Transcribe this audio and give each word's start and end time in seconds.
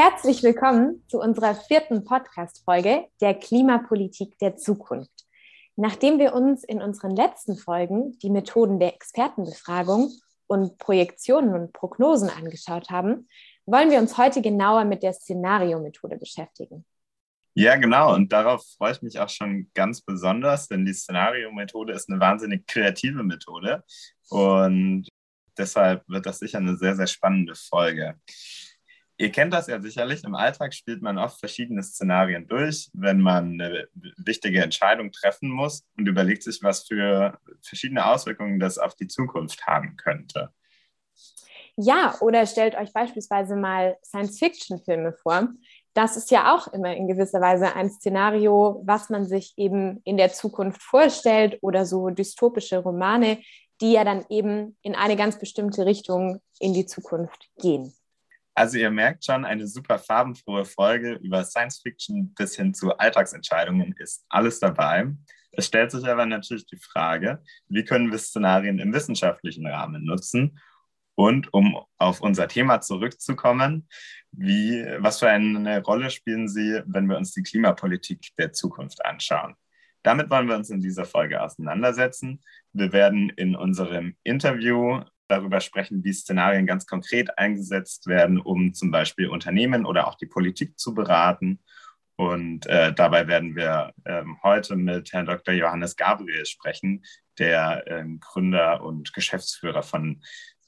Herzlich 0.00 0.44
willkommen 0.44 1.02
zu 1.08 1.18
unserer 1.18 1.56
vierten 1.56 2.04
Podcast-Folge 2.04 3.08
der 3.20 3.34
Klimapolitik 3.34 4.38
der 4.38 4.54
Zukunft. 4.54 5.26
Nachdem 5.74 6.20
wir 6.20 6.34
uns 6.34 6.62
in 6.62 6.80
unseren 6.80 7.16
letzten 7.16 7.56
Folgen 7.56 8.16
die 8.20 8.30
Methoden 8.30 8.78
der 8.78 8.94
Expertenbefragung 8.94 10.12
und 10.46 10.78
Projektionen 10.78 11.52
und 11.52 11.72
Prognosen 11.72 12.30
angeschaut 12.30 12.90
haben, 12.90 13.26
wollen 13.66 13.90
wir 13.90 13.98
uns 13.98 14.16
heute 14.16 14.40
genauer 14.40 14.84
mit 14.84 15.02
der 15.02 15.14
Szenario-Methode 15.14 16.16
beschäftigen. 16.16 16.84
Ja, 17.54 17.74
genau. 17.74 18.14
Und 18.14 18.32
darauf 18.32 18.64
freue 18.78 18.92
ich 18.92 19.02
mich 19.02 19.18
auch 19.18 19.30
schon 19.30 19.68
ganz 19.74 20.00
besonders, 20.00 20.68
denn 20.68 20.86
die 20.86 20.94
Szenario-Methode 20.94 21.92
ist 21.92 22.08
eine 22.08 22.20
wahnsinnig 22.20 22.68
kreative 22.68 23.24
Methode. 23.24 23.82
Und 24.28 25.08
deshalb 25.58 26.08
wird 26.08 26.24
das 26.24 26.38
sicher 26.38 26.58
eine 26.58 26.76
sehr, 26.76 26.94
sehr 26.94 27.08
spannende 27.08 27.56
Folge. 27.56 28.14
Ihr 29.20 29.32
kennt 29.32 29.52
das 29.52 29.66
ja 29.66 29.80
sicherlich. 29.80 30.22
Im 30.22 30.36
Alltag 30.36 30.72
spielt 30.72 31.02
man 31.02 31.18
oft 31.18 31.40
verschiedene 31.40 31.82
Szenarien 31.82 32.46
durch, 32.46 32.88
wenn 32.92 33.20
man 33.20 33.60
eine 33.60 33.88
wichtige 34.16 34.62
Entscheidung 34.62 35.10
treffen 35.10 35.50
muss 35.50 35.84
und 35.96 36.06
überlegt 36.06 36.44
sich, 36.44 36.62
was 36.62 36.86
für 36.86 37.36
verschiedene 37.60 38.06
Auswirkungen 38.06 38.60
das 38.60 38.78
auf 38.78 38.94
die 38.94 39.08
Zukunft 39.08 39.66
haben 39.66 39.96
könnte. 39.96 40.50
Ja, 41.74 42.14
oder 42.20 42.46
stellt 42.46 42.76
euch 42.76 42.92
beispielsweise 42.92 43.56
mal 43.56 43.96
Science-Fiction-Filme 44.04 45.12
vor. 45.12 45.48
Das 45.94 46.16
ist 46.16 46.30
ja 46.30 46.54
auch 46.54 46.68
immer 46.68 46.94
in 46.94 47.08
gewisser 47.08 47.40
Weise 47.40 47.74
ein 47.74 47.90
Szenario, 47.90 48.82
was 48.84 49.10
man 49.10 49.26
sich 49.26 49.52
eben 49.56 50.00
in 50.04 50.16
der 50.16 50.32
Zukunft 50.32 50.80
vorstellt 50.80 51.58
oder 51.60 51.86
so 51.86 52.10
dystopische 52.10 52.78
Romane, 52.78 53.38
die 53.80 53.92
ja 53.92 54.04
dann 54.04 54.24
eben 54.28 54.76
in 54.82 54.94
eine 54.94 55.16
ganz 55.16 55.40
bestimmte 55.40 55.86
Richtung 55.86 56.40
in 56.60 56.72
die 56.72 56.86
Zukunft 56.86 57.48
gehen. 57.60 57.92
Also 58.58 58.76
ihr 58.76 58.90
merkt 58.90 59.24
schon, 59.24 59.44
eine 59.44 59.68
super 59.68 60.00
farbenfrohe 60.00 60.64
Folge 60.64 61.12
über 61.22 61.44
Science 61.44 61.78
Fiction 61.78 62.34
bis 62.34 62.56
hin 62.56 62.74
zu 62.74 62.90
Alltagsentscheidungen 62.98 63.94
ist 63.98 64.26
alles 64.28 64.58
dabei. 64.58 65.14
Es 65.52 65.66
stellt 65.66 65.92
sich 65.92 66.04
aber 66.08 66.26
natürlich 66.26 66.66
die 66.66 66.76
Frage, 66.76 67.40
wie 67.68 67.84
können 67.84 68.10
wir 68.10 68.18
Szenarien 68.18 68.80
im 68.80 68.92
wissenschaftlichen 68.92 69.64
Rahmen 69.64 70.04
nutzen? 70.04 70.58
Und 71.14 71.54
um 71.54 71.78
auf 71.98 72.20
unser 72.20 72.48
Thema 72.48 72.80
zurückzukommen, 72.80 73.86
wie, 74.32 74.84
was 74.98 75.20
für 75.20 75.30
eine 75.30 75.80
Rolle 75.84 76.10
spielen 76.10 76.48
sie, 76.48 76.82
wenn 76.84 77.08
wir 77.08 77.16
uns 77.16 77.30
die 77.34 77.44
Klimapolitik 77.44 78.34
der 78.38 78.52
Zukunft 78.52 79.06
anschauen? 79.06 79.54
Damit 80.02 80.30
wollen 80.30 80.48
wir 80.48 80.56
uns 80.56 80.70
in 80.70 80.80
dieser 80.80 81.04
Folge 81.04 81.40
auseinandersetzen. 81.40 82.40
Wir 82.72 82.92
werden 82.92 83.30
in 83.30 83.54
unserem 83.54 84.16
Interview 84.24 85.04
darüber 85.28 85.60
sprechen, 85.60 86.04
wie 86.04 86.12
Szenarien 86.12 86.66
ganz 86.66 86.86
konkret 86.86 87.38
eingesetzt 87.38 88.06
werden, 88.06 88.40
um 88.40 88.74
zum 88.74 88.90
Beispiel 88.90 89.28
Unternehmen 89.28 89.86
oder 89.86 90.08
auch 90.08 90.14
die 90.16 90.26
Politik 90.26 90.78
zu 90.78 90.94
beraten. 90.94 91.60
Und 92.16 92.66
äh, 92.66 92.92
dabei 92.92 93.28
werden 93.28 93.54
wir 93.54 93.92
ähm, 94.04 94.38
heute 94.42 94.74
mit 94.74 95.12
Herrn 95.12 95.26
Dr. 95.26 95.54
Johannes 95.54 95.94
Gabriel 95.94 96.44
sprechen, 96.46 97.04
der 97.38 97.84
ähm, 97.86 98.18
Gründer 98.18 98.82
und 98.82 99.12
Geschäftsführer 99.12 99.84
von 99.84 100.22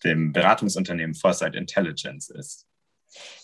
dem 0.04 0.32
Beratungsunternehmen 0.32 1.14
Foresight 1.14 1.56
Intelligence 1.56 2.30
ist. 2.30 2.66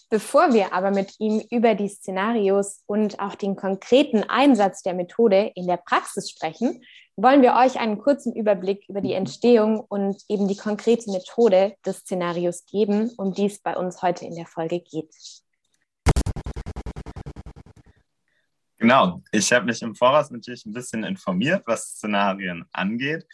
Bevor 0.08 0.55
wir 0.55 0.73
aber 0.73 0.92
mit 0.92 1.19
ihm 1.19 1.42
über 1.51 1.75
die 1.75 1.89
Szenarios 1.89 2.84
und 2.86 3.19
auch 3.19 3.34
den 3.34 3.56
konkreten 3.56 4.23
Einsatz 4.23 4.83
der 4.83 4.95
Methode 4.95 5.51
in 5.56 5.67
der 5.67 5.78
Praxis 5.78 6.30
sprechen, 6.30 6.84
wollen 7.17 7.41
wir 7.41 7.55
euch 7.55 7.81
einen 7.81 7.98
kurzen 7.98 8.34
Überblick 8.34 8.86
über 8.89 9.00
die 9.00 9.14
Entstehung 9.14 9.81
und 9.81 10.22
eben 10.28 10.48
die 10.48 10.56
konkrete 10.56 11.11
Methode 11.11 11.75
des 11.84 11.98
Szenarios 11.98 12.67
geben, 12.67 13.11
um 13.17 13.33
die 13.33 13.47
es 13.47 13.58
bei 13.58 13.75
uns 13.75 14.03
heute 14.03 14.27
in 14.27 14.34
der 14.34 14.47
Folge 14.47 14.81
geht. 14.81 15.14
Genau, 18.78 19.23
ich 19.33 19.51
habe 19.52 19.64
mich 19.64 19.80
im 19.80 19.95
Voraus 19.95 20.30
natürlich 20.30 20.67
ein 20.67 20.74
bisschen 20.74 21.05
informiert, 21.05 21.63
was 21.67 21.92
Szenarien 21.92 22.67
angeht 22.73 23.27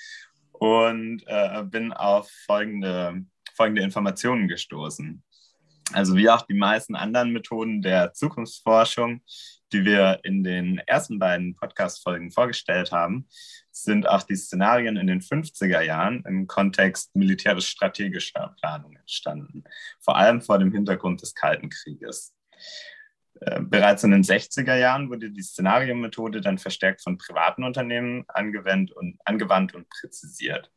und 0.53 1.25
äh, 1.27 1.65
bin 1.65 1.93
auf 1.93 2.31
folgende, 2.47 3.25
folgende 3.57 3.83
Informationen 3.83 4.47
gestoßen. 4.47 5.25
Also 5.93 6.15
wie 6.17 6.31
auch 6.31 6.43
die 6.43 6.55
meisten 6.55 6.95
anderen 6.95 7.33
Methoden 7.33 7.83
der 7.83 8.13
Zukunftsforschung, 8.13 9.23
die 9.73 9.85
wir 9.85 10.21
in 10.23 10.45
den 10.45 10.79
ersten 10.79 11.19
beiden 11.19 11.55
Podcast-Folgen 11.57 12.31
vorgestellt 12.31 12.93
haben, 12.93 13.29
sind 13.71 14.09
auch 14.09 14.23
die 14.23 14.37
Szenarien 14.37 14.97
in 14.97 15.07
den 15.07 15.21
50er 15.21 15.81
Jahren 15.81 16.23
im 16.27 16.47
Kontext 16.47 17.15
militärisch-strategischer 17.17 18.55
Planung 18.61 18.97
entstanden, 18.97 19.65
vor 20.01 20.17
allem 20.17 20.43
vor 20.43 20.59
dem 20.59 20.73
Hintergrund 20.73 21.23
des 21.23 21.35
Kalten 21.35 21.71
Krieges. 21.71 22.35
Äh, 23.41 23.61
bereits 23.63 24.05
in 24.05 24.11
den 24.11 24.23
60er 24.23 24.77
Jahren 24.77 25.11
wurde 25.11 25.31
die 25.31 25.43
Szenariomethode 25.43 26.41
dann 26.41 26.59
verstärkt 26.59 27.03
von 27.03 27.19
privaten 27.19 27.65
Unternehmen 27.65 28.25
angewendet 28.29 28.95
und, 28.95 29.19
angewandt 29.25 29.75
und 29.75 29.89
präzisiert. 29.89 30.71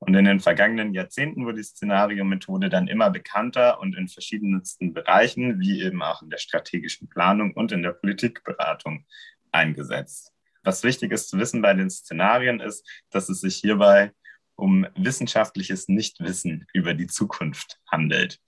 Und 0.00 0.14
in 0.14 0.24
den 0.24 0.40
vergangenen 0.40 0.94
Jahrzehnten 0.94 1.44
wurde 1.44 1.58
die 1.58 1.64
Szenariomethode 1.64 2.68
dann 2.68 2.86
immer 2.86 3.10
bekannter 3.10 3.80
und 3.80 3.96
in 3.96 4.08
verschiedensten 4.08 4.94
Bereichen, 4.94 5.58
wie 5.58 5.82
eben 5.82 6.02
auch 6.02 6.22
in 6.22 6.30
der 6.30 6.38
strategischen 6.38 7.08
Planung 7.08 7.52
und 7.52 7.72
in 7.72 7.82
der 7.82 7.92
Politikberatung, 7.92 9.04
eingesetzt. 9.50 10.32
Was 10.62 10.82
wichtig 10.82 11.12
ist 11.12 11.30
zu 11.30 11.38
wissen 11.38 11.62
bei 11.62 11.74
den 11.74 11.90
Szenarien 11.90 12.60
ist, 12.60 12.86
dass 13.10 13.28
es 13.28 13.40
sich 13.40 13.56
hierbei 13.56 14.12
um 14.56 14.86
wissenschaftliches 14.96 15.88
Nichtwissen 15.88 16.66
über 16.72 16.92
die 16.92 17.06
Zukunft 17.06 17.78
handelt. 17.90 18.40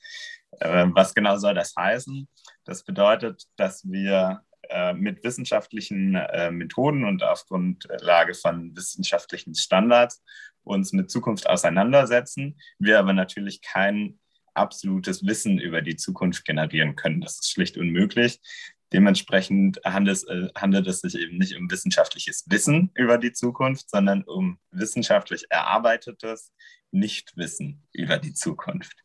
Äh, 0.58 0.86
was 0.90 1.14
genau 1.14 1.36
soll 1.36 1.54
das 1.54 1.74
heißen? 1.76 2.28
Das 2.64 2.82
bedeutet, 2.82 3.44
dass 3.56 3.88
wir 3.88 4.42
äh, 4.68 4.92
mit 4.92 5.22
wissenschaftlichen 5.24 6.16
äh, 6.16 6.50
Methoden 6.50 7.04
und 7.04 7.22
auf 7.22 7.46
Grundlage 7.46 8.34
von 8.34 8.76
wissenschaftlichen 8.76 9.54
Standards 9.54 10.22
uns 10.64 10.92
mit 10.92 11.10
Zukunft 11.10 11.48
auseinandersetzen, 11.48 12.60
wir 12.78 12.98
aber 12.98 13.12
natürlich 13.12 13.62
kein 13.62 14.18
absolutes 14.54 15.26
Wissen 15.26 15.58
über 15.58 15.80
die 15.82 15.96
Zukunft 15.96 16.44
generieren 16.44 16.96
können. 16.96 17.20
Das 17.20 17.34
ist 17.34 17.50
schlicht 17.50 17.76
unmöglich. 17.76 18.40
Dementsprechend 18.92 19.80
handelt, 19.84 20.26
äh, 20.28 20.48
handelt 20.56 20.86
es 20.88 21.00
sich 21.00 21.14
eben 21.16 21.38
nicht 21.38 21.56
um 21.56 21.70
wissenschaftliches 21.70 22.44
Wissen 22.48 22.90
über 22.94 23.18
die 23.18 23.32
Zukunft, 23.32 23.88
sondern 23.88 24.24
um 24.24 24.58
wissenschaftlich 24.72 25.46
erarbeitetes 25.48 26.52
Nichtwissen 26.90 27.86
über 27.92 28.18
die 28.18 28.34
Zukunft. 28.34 28.96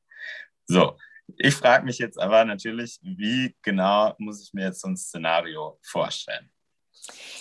So, 0.66 0.98
ich 1.38 1.54
frage 1.54 1.86
mich 1.86 2.00
jetzt 2.00 2.20
aber 2.20 2.46
natürlich, 2.46 3.00
wie 3.04 3.56
genau 3.62 4.16
muss 4.18 4.42
ich 4.42 4.54
mir 4.54 4.66
jetzt 4.66 4.82
so 4.82 4.88
ein 4.88 4.98
Szenario 4.98 5.80
vorstellen? 5.84 6.50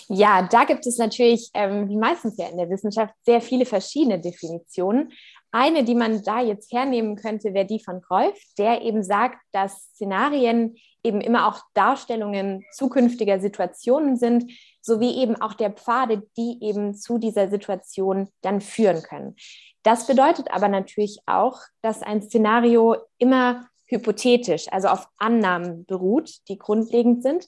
Ja, 0.07 0.47
da 0.49 0.65
gibt 0.65 0.85
es 0.85 0.97
natürlich, 0.97 1.49
ähm, 1.53 1.89
wie 1.89 1.97
meistens 1.97 2.37
ja 2.37 2.47
in 2.47 2.57
der 2.57 2.69
Wissenschaft, 2.69 3.13
sehr 3.25 3.41
viele 3.41 3.65
verschiedene 3.65 4.19
Definitionen. 4.19 5.11
Eine, 5.51 5.83
die 5.83 5.95
man 5.95 6.21
da 6.23 6.41
jetzt 6.41 6.71
hernehmen 6.73 7.15
könnte, 7.15 7.53
wäre 7.53 7.65
die 7.65 7.79
von 7.79 8.01
Rolf, 8.09 8.37
der 8.57 8.81
eben 8.81 9.03
sagt, 9.03 9.37
dass 9.51 9.89
Szenarien 9.93 10.75
eben 11.03 11.21
immer 11.21 11.47
auch 11.47 11.61
Darstellungen 11.73 12.65
zukünftiger 12.73 13.39
Situationen 13.39 14.17
sind, 14.17 14.51
sowie 14.81 15.15
eben 15.21 15.39
auch 15.41 15.53
der 15.53 15.71
Pfade, 15.71 16.23
die 16.35 16.57
eben 16.61 16.95
zu 16.95 17.17
dieser 17.19 17.47
Situation 17.47 18.27
dann 18.41 18.59
führen 18.59 19.01
können. 19.01 19.35
Das 19.83 20.07
bedeutet 20.07 20.51
aber 20.51 20.67
natürlich 20.67 21.19
auch, 21.25 21.59
dass 21.81 22.01
ein 22.01 22.21
Szenario 22.21 22.97
immer 23.17 23.67
hypothetisch, 23.87 24.65
also 24.71 24.87
auf 24.87 25.07
Annahmen 25.17 25.85
beruht, 25.85 26.31
die 26.49 26.57
grundlegend 26.57 27.21
sind 27.21 27.47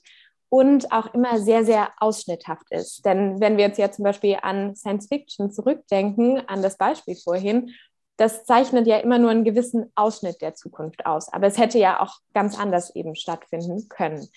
und 0.50 0.92
auch 0.92 1.12
immer 1.14 1.38
sehr, 1.38 1.64
sehr 1.64 1.90
ausschnitthaft 1.98 2.70
ist. 2.70 3.04
Denn 3.04 3.40
wenn 3.40 3.56
wir 3.56 3.66
jetzt 3.66 3.78
ja 3.78 3.90
zum 3.90 4.04
Beispiel 4.04 4.38
an 4.40 4.74
Science 4.74 5.08
Fiction 5.08 5.50
zurückdenken, 5.50 6.42
an 6.48 6.62
das 6.62 6.76
Beispiel 6.76 7.16
vorhin, 7.16 7.74
das 8.16 8.44
zeichnet 8.44 8.86
ja 8.86 8.98
immer 8.98 9.18
nur 9.18 9.30
einen 9.30 9.44
gewissen 9.44 9.92
Ausschnitt 9.94 10.40
der 10.40 10.54
Zukunft 10.54 11.06
aus. 11.06 11.32
Aber 11.32 11.46
es 11.46 11.58
hätte 11.58 11.78
ja 11.78 12.00
auch 12.00 12.16
ganz 12.34 12.58
anders 12.58 12.94
eben 12.96 13.14
stattfinden 13.14 13.88
können. 13.88 14.28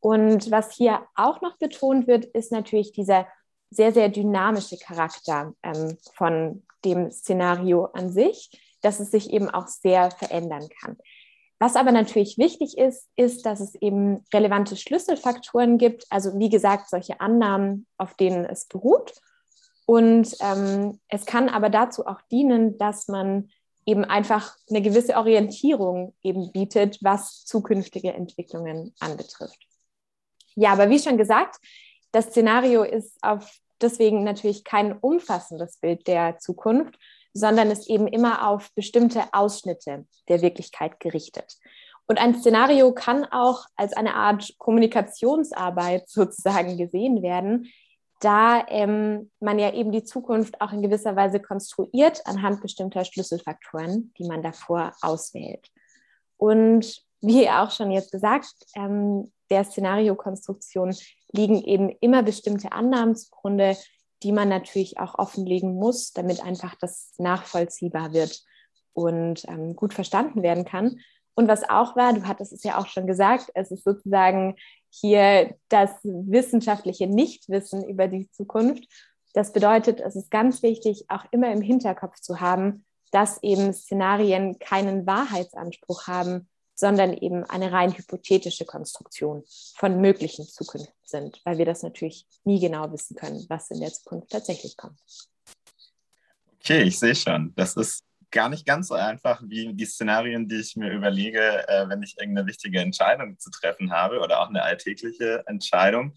Und 0.00 0.50
was 0.50 0.74
hier 0.74 1.00
auch 1.14 1.40
noch 1.40 1.56
betont 1.56 2.06
wird, 2.06 2.26
ist 2.26 2.52
natürlich 2.52 2.92
dieser 2.92 3.26
sehr, 3.70 3.92
sehr 3.92 4.10
dynamische 4.10 4.76
Charakter 4.76 5.54
ähm, 5.62 5.96
von 6.14 6.62
dem 6.84 7.10
Szenario 7.10 7.86
an 7.86 8.10
sich, 8.10 8.50
dass 8.82 9.00
es 9.00 9.10
sich 9.10 9.30
eben 9.30 9.48
auch 9.48 9.66
sehr 9.66 10.10
verändern 10.10 10.68
kann. 10.80 10.98
Was 11.58 11.76
aber 11.76 11.92
natürlich 11.92 12.36
wichtig 12.36 12.76
ist, 12.76 13.08
ist, 13.16 13.46
dass 13.46 13.60
es 13.60 13.74
eben 13.76 14.24
relevante 14.32 14.76
Schlüsselfaktoren 14.76 15.78
gibt, 15.78 16.04
also 16.10 16.38
wie 16.38 16.48
gesagt, 16.48 16.90
solche 16.90 17.20
Annahmen, 17.20 17.86
auf 17.96 18.14
denen 18.14 18.44
es 18.44 18.66
beruht. 18.66 19.14
Und 19.86 20.34
ähm, 20.40 21.00
es 21.08 21.26
kann 21.26 21.48
aber 21.48 21.70
dazu 21.70 22.06
auch 22.06 22.20
dienen, 22.30 22.78
dass 22.78 23.08
man 23.08 23.50
eben 23.86 24.04
einfach 24.04 24.56
eine 24.70 24.82
gewisse 24.82 25.16
Orientierung 25.16 26.14
eben 26.22 26.50
bietet, 26.52 26.98
was 27.02 27.44
zukünftige 27.44 28.12
Entwicklungen 28.14 28.94
anbetrifft. 28.98 29.66
Ja, 30.54 30.72
aber 30.72 30.88
wie 30.88 30.98
schon 30.98 31.18
gesagt, 31.18 31.56
das 32.12 32.26
Szenario 32.26 32.82
ist 32.82 33.18
auf 33.22 33.58
deswegen 33.80 34.24
natürlich 34.24 34.64
kein 34.64 34.96
umfassendes 34.98 35.78
Bild 35.78 36.06
der 36.06 36.38
Zukunft, 36.38 36.98
sondern 37.34 37.70
ist 37.70 37.90
eben 37.90 38.06
immer 38.06 38.48
auf 38.48 38.72
bestimmte 38.74 39.22
Ausschnitte 39.32 40.06
der 40.28 40.40
Wirklichkeit 40.40 41.00
gerichtet. 41.00 41.56
Und 42.06 42.20
ein 42.20 42.38
Szenario 42.38 42.92
kann 42.92 43.24
auch 43.24 43.64
als 43.76 43.92
eine 43.92 44.14
Art 44.14 44.54
Kommunikationsarbeit 44.58 46.08
sozusagen 46.08 46.78
gesehen 46.78 47.22
werden, 47.22 47.70
da 48.20 48.64
ähm, 48.68 49.30
man 49.40 49.58
ja 49.58 49.74
eben 49.74 49.92
die 49.92 50.04
Zukunft 50.04 50.60
auch 50.60 50.72
in 50.72 50.80
gewisser 50.80 51.14
Weise 51.14 51.40
konstruiert 51.40 52.22
anhand 52.26 52.62
bestimmter 52.62 53.04
Schlüsselfaktoren, 53.04 54.14
die 54.16 54.24
man 54.24 54.42
davor 54.42 54.92
auswählt. 55.02 55.68
Und 56.38 57.02
wie 57.20 57.50
auch 57.50 57.70
schon 57.70 57.90
jetzt 57.90 58.12
gesagt, 58.12 58.54
ähm, 58.76 59.30
der 59.50 59.64
Szenariokonstruktion 59.64 60.94
liegen 61.32 61.62
eben 61.62 61.90
immer 62.00 62.22
bestimmte 62.22 62.72
Annahmen 62.72 63.16
zugrunde, 63.16 63.76
die 64.24 64.32
man 64.32 64.48
natürlich 64.48 64.98
auch 64.98 65.18
offenlegen 65.18 65.74
muss, 65.74 66.12
damit 66.12 66.42
einfach 66.42 66.74
das 66.80 67.12
nachvollziehbar 67.18 68.12
wird 68.12 68.42
und 68.94 69.46
ähm, 69.48 69.76
gut 69.76 69.92
verstanden 69.94 70.42
werden 70.42 70.64
kann. 70.64 70.98
Und 71.34 71.48
was 71.48 71.68
auch 71.68 71.96
war, 71.96 72.12
du 72.12 72.26
hattest 72.26 72.52
es 72.52 72.62
ja 72.62 72.78
auch 72.78 72.86
schon 72.86 73.06
gesagt, 73.06 73.50
es 73.54 73.70
ist 73.70 73.84
sozusagen 73.84 74.56
hier 74.88 75.56
das 75.68 75.90
wissenschaftliche 76.02 77.06
Nichtwissen 77.06 77.84
über 77.84 78.08
die 78.08 78.30
Zukunft. 78.30 78.84
Das 79.34 79.52
bedeutet, 79.52 80.00
es 80.00 80.16
ist 80.16 80.30
ganz 80.30 80.62
wichtig, 80.62 81.06
auch 81.08 81.24
immer 81.32 81.52
im 81.52 81.60
Hinterkopf 81.60 82.20
zu 82.20 82.40
haben, 82.40 82.84
dass 83.10 83.42
eben 83.42 83.72
Szenarien 83.72 84.58
keinen 84.58 85.06
Wahrheitsanspruch 85.06 86.06
haben, 86.06 86.48
sondern 86.74 87.12
eben 87.14 87.44
eine 87.44 87.72
rein 87.72 87.96
hypothetische 87.96 88.64
Konstruktion 88.64 89.44
von 89.76 90.00
möglichen 90.00 90.44
Zukünften 90.44 90.94
sind, 91.04 91.40
weil 91.44 91.58
wir 91.58 91.64
das 91.64 91.82
natürlich 91.82 92.26
nie 92.44 92.60
genau 92.60 92.90
wissen 92.92 93.16
können, 93.16 93.44
was 93.48 93.70
in 93.70 93.80
der 93.80 93.92
Zukunft 93.92 94.30
tatsächlich 94.30 94.76
kommt. 94.76 94.98
Okay, 96.60 96.82
ich 96.82 96.98
sehe 96.98 97.14
schon. 97.14 97.52
Das 97.54 97.76
ist 97.76 98.04
gar 98.30 98.48
nicht 98.48 98.66
ganz 98.66 98.88
so 98.88 98.94
einfach 98.94 99.40
wie 99.46 99.72
die 99.72 99.84
Szenarien, 99.84 100.48
die 100.48 100.56
ich 100.56 100.76
mir 100.76 100.90
überlege, 100.90 101.68
äh, 101.68 101.88
wenn 101.88 102.02
ich 102.02 102.18
irgendeine 102.18 102.48
wichtige 102.48 102.80
Entscheidung 102.80 103.38
zu 103.38 103.50
treffen 103.50 103.92
habe 103.92 104.18
oder 104.18 104.40
auch 104.40 104.48
eine 104.48 104.62
alltägliche 104.62 105.44
Entscheidung. 105.46 106.12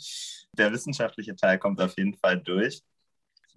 Der 0.54 0.72
wissenschaftliche 0.72 1.36
Teil 1.36 1.60
kommt 1.60 1.80
auf 1.80 1.96
jeden 1.98 2.16
Fall 2.16 2.40
durch. 2.40 2.82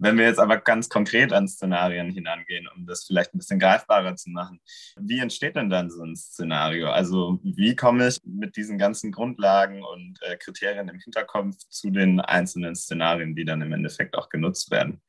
Wenn 0.01 0.17
wir 0.17 0.25
jetzt 0.25 0.39
aber 0.39 0.57
ganz 0.57 0.89
konkret 0.89 1.31
an 1.31 1.47
Szenarien 1.47 2.09
hinangehen, 2.09 2.67
um 2.75 2.87
das 2.87 3.05
vielleicht 3.05 3.35
ein 3.35 3.37
bisschen 3.37 3.59
greifbarer 3.59 4.15
zu 4.15 4.31
machen, 4.31 4.59
wie 4.99 5.19
entsteht 5.19 5.55
denn 5.55 5.69
dann 5.69 5.91
so 5.91 6.01
ein 6.01 6.15
Szenario? 6.15 6.89
Also 6.89 7.39
wie 7.43 7.75
komme 7.75 8.07
ich 8.07 8.17
mit 8.23 8.55
diesen 8.55 8.79
ganzen 8.79 9.11
Grundlagen 9.11 9.83
und 9.83 10.17
äh, 10.23 10.37
Kriterien 10.37 10.89
im 10.89 10.99
Hinterkopf 10.99 11.55
zu 11.69 11.91
den 11.91 12.19
einzelnen 12.19 12.75
Szenarien, 12.75 13.35
die 13.35 13.45
dann 13.45 13.61
im 13.61 13.73
Endeffekt 13.73 14.17
auch 14.17 14.29
genutzt 14.29 14.71
werden? 14.71 15.03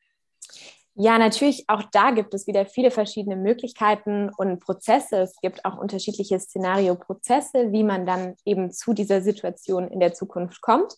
Ja, 0.94 1.16
natürlich, 1.16 1.64
auch 1.68 1.84
da 1.90 2.10
gibt 2.10 2.34
es 2.34 2.46
wieder 2.46 2.66
viele 2.66 2.90
verschiedene 2.90 3.36
Möglichkeiten 3.36 4.28
und 4.36 4.60
Prozesse. 4.60 5.22
Es 5.22 5.40
gibt 5.40 5.64
auch 5.64 5.78
unterschiedliche 5.78 6.38
Szenario-Prozesse, 6.38 7.72
wie 7.72 7.82
man 7.82 8.04
dann 8.04 8.34
eben 8.44 8.70
zu 8.70 8.92
dieser 8.92 9.22
Situation 9.22 9.88
in 9.88 10.00
der 10.00 10.12
Zukunft 10.12 10.60
kommt. 10.60 10.92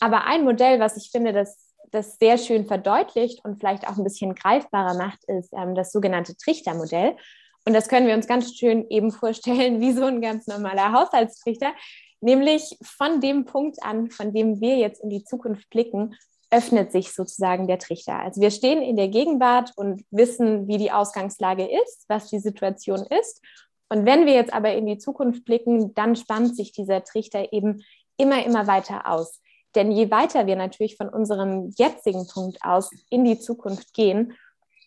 Aber 0.00 0.24
ein 0.24 0.42
Modell, 0.42 0.80
was 0.80 0.96
ich 0.96 1.10
finde, 1.12 1.32
das 1.32 1.67
das 1.90 2.16
sehr 2.18 2.38
schön 2.38 2.66
verdeutlicht 2.66 3.44
und 3.44 3.58
vielleicht 3.58 3.88
auch 3.88 3.96
ein 3.96 4.04
bisschen 4.04 4.34
greifbarer 4.34 4.94
macht, 4.94 5.24
ist 5.24 5.52
ähm, 5.52 5.74
das 5.74 5.92
sogenannte 5.92 6.36
Trichtermodell. 6.36 7.16
Und 7.64 7.74
das 7.74 7.88
können 7.88 8.06
wir 8.06 8.14
uns 8.14 8.26
ganz 8.26 8.54
schön 8.54 8.88
eben 8.88 9.10
vorstellen 9.10 9.80
wie 9.80 9.92
so 9.92 10.04
ein 10.04 10.20
ganz 10.20 10.46
normaler 10.46 10.92
Haushaltstrichter. 10.92 11.72
Nämlich 12.20 12.76
von 12.82 13.20
dem 13.20 13.44
Punkt 13.44 13.82
an, 13.82 14.10
von 14.10 14.32
dem 14.32 14.60
wir 14.60 14.76
jetzt 14.76 15.02
in 15.02 15.10
die 15.10 15.24
Zukunft 15.24 15.68
blicken, 15.70 16.16
öffnet 16.50 16.92
sich 16.92 17.14
sozusagen 17.14 17.66
der 17.66 17.78
Trichter. 17.78 18.18
Also 18.18 18.40
wir 18.40 18.50
stehen 18.50 18.82
in 18.82 18.96
der 18.96 19.08
Gegenwart 19.08 19.72
und 19.76 20.04
wissen, 20.10 20.66
wie 20.66 20.78
die 20.78 20.90
Ausgangslage 20.90 21.64
ist, 21.64 22.04
was 22.08 22.28
die 22.30 22.38
Situation 22.38 23.06
ist. 23.20 23.42
Und 23.90 24.06
wenn 24.06 24.26
wir 24.26 24.34
jetzt 24.34 24.52
aber 24.52 24.72
in 24.72 24.86
die 24.86 24.98
Zukunft 24.98 25.44
blicken, 25.44 25.94
dann 25.94 26.16
spannt 26.16 26.56
sich 26.56 26.72
dieser 26.72 27.04
Trichter 27.04 27.52
eben 27.52 27.84
immer, 28.16 28.44
immer 28.44 28.66
weiter 28.66 29.06
aus. 29.06 29.40
Denn 29.74 29.92
je 29.92 30.10
weiter 30.10 30.46
wir 30.46 30.56
natürlich 30.56 30.96
von 30.96 31.08
unserem 31.08 31.72
jetzigen 31.76 32.26
Punkt 32.26 32.58
aus 32.62 32.90
in 33.10 33.24
die 33.24 33.38
Zukunft 33.38 33.92
gehen, 33.94 34.34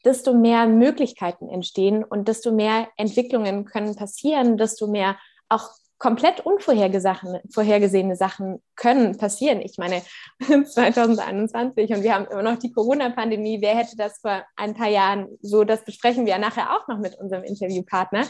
desto 0.03 0.33
mehr 0.33 0.67
Möglichkeiten 0.67 1.49
entstehen 1.49 2.03
und 2.03 2.27
desto 2.27 2.51
mehr 2.51 2.87
Entwicklungen 2.97 3.65
können 3.65 3.95
passieren, 3.95 4.57
desto 4.57 4.87
mehr 4.87 5.17
auch 5.49 5.69
komplett 6.01 6.39
unvorhergesehene 6.39 8.15
Sachen 8.15 8.59
können 8.75 9.17
passieren. 9.17 9.61
Ich 9.61 9.77
meine, 9.77 10.01
2021 10.65 11.91
und 11.91 12.01
wir 12.01 12.15
haben 12.15 12.25
immer 12.25 12.41
noch 12.41 12.57
die 12.57 12.71
Corona-Pandemie. 12.71 13.61
Wer 13.61 13.75
hätte 13.75 13.95
das 13.95 14.17
vor 14.19 14.43
ein 14.55 14.73
paar 14.73 14.89
Jahren 14.89 15.27
so? 15.41 15.63
Das 15.63 15.85
besprechen 15.85 16.25
wir 16.25 16.33
ja 16.33 16.39
nachher 16.39 16.75
auch 16.75 16.87
noch 16.87 16.97
mit 16.97 17.19
unserem 17.19 17.43
Interviewpartner. 17.43 18.25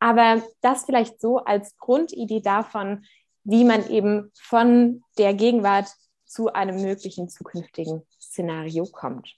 Aber 0.00 0.42
das 0.62 0.86
vielleicht 0.86 1.20
so 1.20 1.36
als 1.36 1.76
Grundidee 1.76 2.40
davon, 2.40 3.04
wie 3.44 3.64
man 3.64 3.88
eben 3.88 4.30
von 4.34 5.02
der 5.18 5.34
Gegenwart 5.34 5.88
zu 6.24 6.52
einem 6.52 6.80
möglichen 6.82 7.28
zukünftigen 7.28 8.02
Szenario 8.20 8.86
kommt. 8.86 9.34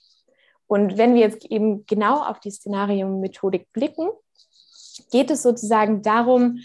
Und 0.66 0.96
wenn 0.96 1.14
wir 1.14 1.22
jetzt 1.22 1.44
eben 1.46 1.84
genau 1.86 2.22
auf 2.22 2.40
die 2.40 2.50
Szenariomethodik 2.50 3.72
blicken, 3.72 4.08
geht 5.10 5.30
es 5.30 5.42
sozusagen 5.42 6.02
darum, 6.02 6.60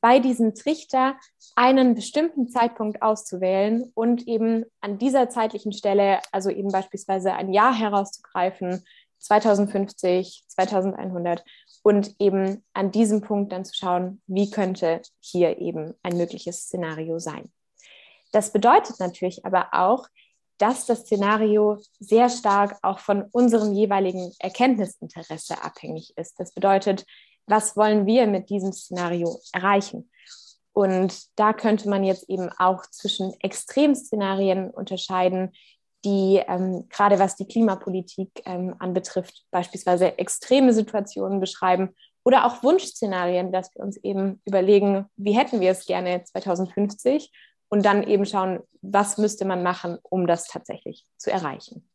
bei 0.00 0.18
diesem 0.18 0.54
Trichter 0.54 1.16
einen 1.56 1.94
bestimmten 1.94 2.48
Zeitpunkt 2.48 3.02
auszuwählen 3.02 3.90
und 3.94 4.26
eben 4.26 4.64
an 4.80 4.98
dieser 4.98 5.28
zeitlichen 5.28 5.72
Stelle, 5.72 6.20
also 6.32 6.48
eben 6.48 6.70
beispielsweise 6.70 7.34
ein 7.34 7.52
Jahr 7.52 7.74
herauszugreifen, 7.74 8.84
2050, 9.20 10.44
2100 10.48 11.44
und 11.82 12.14
eben 12.18 12.64
an 12.72 12.90
diesem 12.90 13.20
Punkt 13.20 13.52
dann 13.52 13.64
zu 13.64 13.74
schauen, 13.74 14.20
wie 14.26 14.50
könnte 14.50 15.02
hier 15.20 15.58
eben 15.58 15.94
ein 16.02 16.16
mögliches 16.16 16.62
Szenario 16.62 17.18
sein. 17.18 17.50
Das 18.32 18.52
bedeutet 18.52 19.00
natürlich 19.00 19.44
aber 19.44 19.68
auch, 19.72 20.06
dass 20.58 20.84
das 20.84 21.00
Szenario 21.00 21.78
sehr 21.98 22.28
stark 22.28 22.78
auch 22.82 22.98
von 22.98 23.22
unserem 23.32 23.72
jeweiligen 23.72 24.32
Erkenntnisinteresse 24.38 25.62
abhängig 25.64 26.12
ist. 26.16 26.38
Das 26.38 26.52
bedeutet, 26.52 27.06
was 27.46 27.76
wollen 27.76 28.06
wir 28.06 28.26
mit 28.26 28.50
diesem 28.50 28.72
Szenario 28.72 29.40
erreichen? 29.52 30.10
Und 30.72 31.26
da 31.36 31.52
könnte 31.52 31.88
man 31.88 32.04
jetzt 32.04 32.28
eben 32.28 32.50
auch 32.58 32.82
zwischen 32.82 33.34
Extremszenarien 33.40 34.70
unterscheiden, 34.70 35.52
die 36.04 36.42
ähm, 36.46 36.88
gerade 36.88 37.18
was 37.18 37.36
die 37.36 37.46
Klimapolitik 37.46 38.30
ähm, 38.46 38.74
anbetrifft, 38.78 39.44
beispielsweise 39.50 40.18
extreme 40.18 40.72
Situationen 40.72 41.40
beschreiben 41.40 41.94
oder 42.24 42.46
auch 42.46 42.62
Wunschszenarien, 42.62 43.52
dass 43.52 43.74
wir 43.74 43.82
uns 43.82 43.96
eben 43.98 44.40
überlegen, 44.44 45.06
wie 45.16 45.32
hätten 45.32 45.60
wir 45.60 45.70
es 45.70 45.86
gerne 45.86 46.22
2050 46.24 47.30
und 47.68 47.84
dann 47.84 48.02
eben 48.02 48.26
schauen, 48.26 48.60
was 48.82 49.18
müsste 49.18 49.44
man 49.44 49.62
machen, 49.62 49.98
um 50.02 50.26
das 50.26 50.46
tatsächlich 50.46 51.06
zu 51.16 51.30
erreichen. 51.30 51.88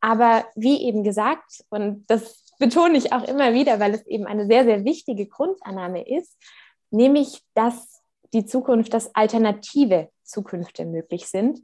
Aber 0.00 0.44
wie 0.54 0.82
eben 0.82 1.02
gesagt, 1.02 1.64
und 1.70 2.04
das 2.08 2.44
betone 2.58 2.98
ich 2.98 3.12
auch 3.12 3.24
immer 3.24 3.54
wieder, 3.54 3.80
weil 3.80 3.94
es 3.94 4.06
eben 4.06 4.26
eine 4.26 4.46
sehr, 4.46 4.64
sehr 4.64 4.84
wichtige 4.84 5.26
Grundannahme 5.26 6.06
ist, 6.06 6.36
nämlich, 6.90 7.40
dass 7.54 8.02
die 8.34 8.44
Zukunft, 8.44 8.92
dass 8.92 9.14
alternative 9.14 10.10
Zukünfte 10.22 10.84
möglich 10.84 11.28
sind 11.28 11.60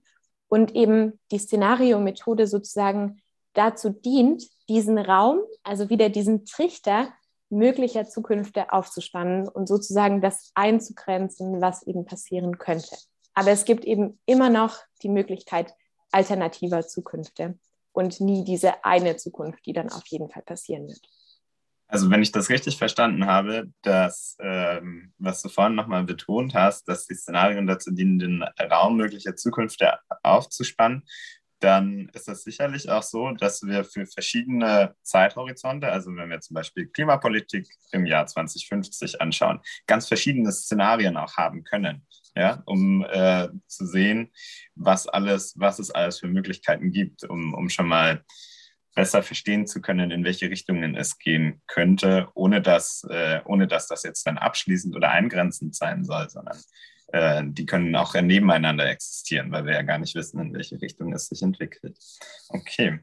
und 0.50 0.74
eben 0.74 1.18
die 1.30 1.38
Szenario-Methode 1.38 2.46
sozusagen 2.46 3.22
dazu 3.54 3.90
dient, 3.90 4.44
diesen 4.68 4.98
Raum, 4.98 5.40
also 5.62 5.88
wieder 5.88 6.10
diesen 6.10 6.44
Trichter 6.44 7.08
möglicher 7.48 8.06
Zukünfte 8.06 8.72
aufzuspannen 8.72 9.48
und 9.48 9.66
sozusagen 9.66 10.20
das 10.20 10.50
einzugrenzen, 10.54 11.60
was 11.60 11.84
eben 11.84 12.04
passieren 12.04 12.58
könnte. 12.58 12.96
Aber 13.32 13.50
es 13.50 13.64
gibt 13.64 13.84
eben 13.84 14.18
immer 14.26 14.50
noch 14.50 14.76
die 15.02 15.08
Möglichkeit 15.08 15.72
alternativer 16.12 16.86
Zukünfte 16.86 17.58
und 17.92 18.20
nie 18.20 18.44
diese 18.44 18.84
eine 18.84 19.16
Zukunft, 19.16 19.64
die 19.66 19.72
dann 19.72 19.88
auf 19.88 20.06
jeden 20.08 20.30
Fall 20.30 20.42
passieren 20.42 20.88
wird. 20.88 21.00
Also 21.90 22.08
wenn 22.08 22.22
ich 22.22 22.30
das 22.30 22.50
richtig 22.50 22.78
verstanden 22.78 23.26
habe, 23.26 23.72
dass, 23.82 24.36
ähm, 24.40 25.12
was 25.18 25.42
du 25.42 25.48
vorhin 25.48 25.74
nochmal 25.74 26.04
betont 26.04 26.54
hast, 26.54 26.88
dass 26.88 27.06
die 27.06 27.16
Szenarien 27.16 27.66
dazu 27.66 27.90
dienen, 27.90 28.20
den 28.20 28.44
Raum 28.70 28.96
möglicher 28.96 29.34
Zukünfte 29.34 29.98
aufzuspannen, 30.22 31.04
dann 31.60 32.08
ist 32.14 32.28
es 32.28 32.42
sicherlich 32.42 32.88
auch 32.88 33.02
so, 33.02 33.30
dass 33.32 33.62
wir 33.62 33.84
für 33.84 34.06
verschiedene 34.06 34.94
Zeithorizonte, 35.02 35.92
also 35.92 36.14
wenn 36.16 36.30
wir 36.30 36.40
zum 36.40 36.54
Beispiel 36.54 36.86
Klimapolitik 36.86 37.68
im 37.92 38.06
Jahr 38.06 38.26
2050 38.26 39.20
anschauen, 39.20 39.60
ganz 39.86 40.08
verschiedene 40.08 40.50
Szenarien 40.52 41.16
auch 41.16 41.36
haben 41.36 41.62
können, 41.64 42.06
ja, 42.34 42.62
um 42.64 43.04
äh, 43.04 43.48
zu 43.66 43.86
sehen, 43.86 44.32
was 44.74 45.06
alles, 45.06 45.54
was 45.56 45.78
es 45.78 45.90
alles 45.90 46.20
für 46.20 46.28
Möglichkeiten 46.28 46.90
gibt, 46.90 47.24
um, 47.24 47.52
um 47.54 47.68
schon 47.68 47.88
mal 47.88 48.24
besser 48.94 49.22
verstehen 49.22 49.66
zu 49.66 49.80
können, 49.80 50.10
in 50.10 50.24
welche 50.24 50.50
Richtungen 50.50 50.96
es 50.96 51.18
gehen 51.18 51.62
könnte, 51.66 52.28
ohne 52.34 52.60
dass, 52.60 53.04
äh, 53.08 53.40
ohne 53.44 53.68
dass 53.68 53.86
das 53.86 54.02
jetzt 54.02 54.26
dann 54.26 54.38
abschließend 54.38 54.96
oder 54.96 55.10
eingrenzend 55.10 55.76
sein 55.76 56.04
soll, 56.04 56.28
sondern 56.28 56.58
äh, 57.12 57.42
die 57.44 57.66
können 57.66 57.94
auch 57.96 58.14
nebeneinander 58.14 58.88
existieren, 58.88 59.50
weil 59.52 59.66
wir 59.66 59.74
ja 59.74 59.82
gar 59.82 59.98
nicht 59.98 60.14
wissen, 60.14 60.40
in 60.40 60.54
welche 60.54 60.80
Richtung 60.80 61.12
es 61.12 61.28
sich 61.28 61.42
entwickelt. 61.42 61.96
Okay. 62.48 63.00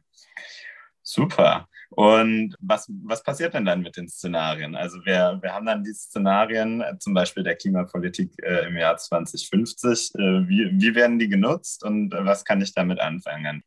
Super. 1.03 1.69
Und 1.89 2.55
was, 2.59 2.91
was 3.05 3.23
passiert 3.23 3.53
denn 3.53 3.63
dann 3.63 3.81
mit 3.81 3.95
den 3.95 4.09
Szenarien? 4.09 4.75
Also 4.75 4.97
wir, 5.05 5.39
wir 5.41 5.53
haben 5.53 5.65
dann 5.65 5.83
die 5.83 5.93
Szenarien, 5.93 6.81
äh, 6.81 6.97
zum 6.99 7.13
Beispiel 7.13 7.43
der 7.43 7.55
Klimapolitik 7.55 8.33
äh, 8.43 8.67
im 8.67 8.75
Jahr 8.75 8.97
2050. 8.97 10.15
Äh, 10.15 10.19
wie, 10.49 10.69
wie 10.73 10.95
werden 10.95 11.17
die 11.17 11.29
genutzt 11.29 11.85
und 11.85 12.13
äh, 12.13 12.25
was 12.25 12.43
kann 12.43 12.61
ich 12.61 12.73
damit 12.73 12.99
anfangen? 12.99 13.63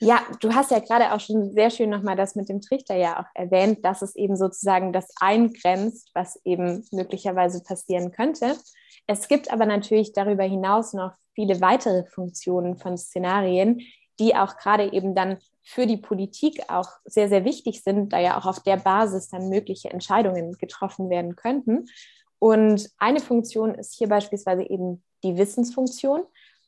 Ja, 0.00 0.22
du 0.40 0.52
hast 0.52 0.72
ja 0.72 0.80
gerade 0.80 1.12
auch 1.12 1.20
schon 1.20 1.52
sehr 1.52 1.70
schön 1.70 1.90
nochmal 1.90 2.16
das 2.16 2.34
mit 2.34 2.48
dem 2.48 2.60
Trichter 2.60 2.96
ja 2.96 3.20
auch 3.20 3.30
erwähnt, 3.34 3.84
dass 3.84 4.02
es 4.02 4.16
eben 4.16 4.36
sozusagen 4.36 4.92
das 4.92 5.06
eingrenzt, 5.20 6.10
was 6.14 6.40
eben 6.44 6.84
möglicherweise 6.90 7.62
passieren 7.62 8.10
könnte. 8.10 8.56
Es 9.06 9.28
gibt 9.28 9.52
aber 9.52 9.66
natürlich 9.66 10.12
darüber 10.12 10.44
hinaus 10.44 10.92
noch 10.92 11.12
viele 11.34 11.60
weitere 11.60 12.04
Funktionen 12.06 12.76
von 12.76 12.96
Szenarien, 12.96 13.80
die 14.18 14.36
auch 14.36 14.56
gerade 14.56 14.92
eben 14.92 15.14
dann 15.14 15.38
für 15.62 15.86
die 15.86 15.96
Politik 15.96 16.62
auch 16.68 16.88
sehr, 17.04 17.28
sehr 17.28 17.44
wichtig 17.44 17.82
sind, 17.82 18.12
da 18.12 18.18
ja 18.18 18.38
auch 18.38 18.46
auf 18.46 18.60
der 18.60 18.76
Basis 18.76 19.28
dann 19.28 19.48
mögliche 19.48 19.90
Entscheidungen 19.90 20.52
getroffen 20.58 21.08
werden 21.08 21.36
könnten. 21.36 21.86
Und 22.38 22.90
eine 22.98 23.20
Funktion 23.20 23.74
ist 23.74 23.94
hier 23.94 24.08
beispielsweise 24.08 24.62
eben 24.62 25.02
die 25.22 25.36
Wissensfunktion, 25.36 26.24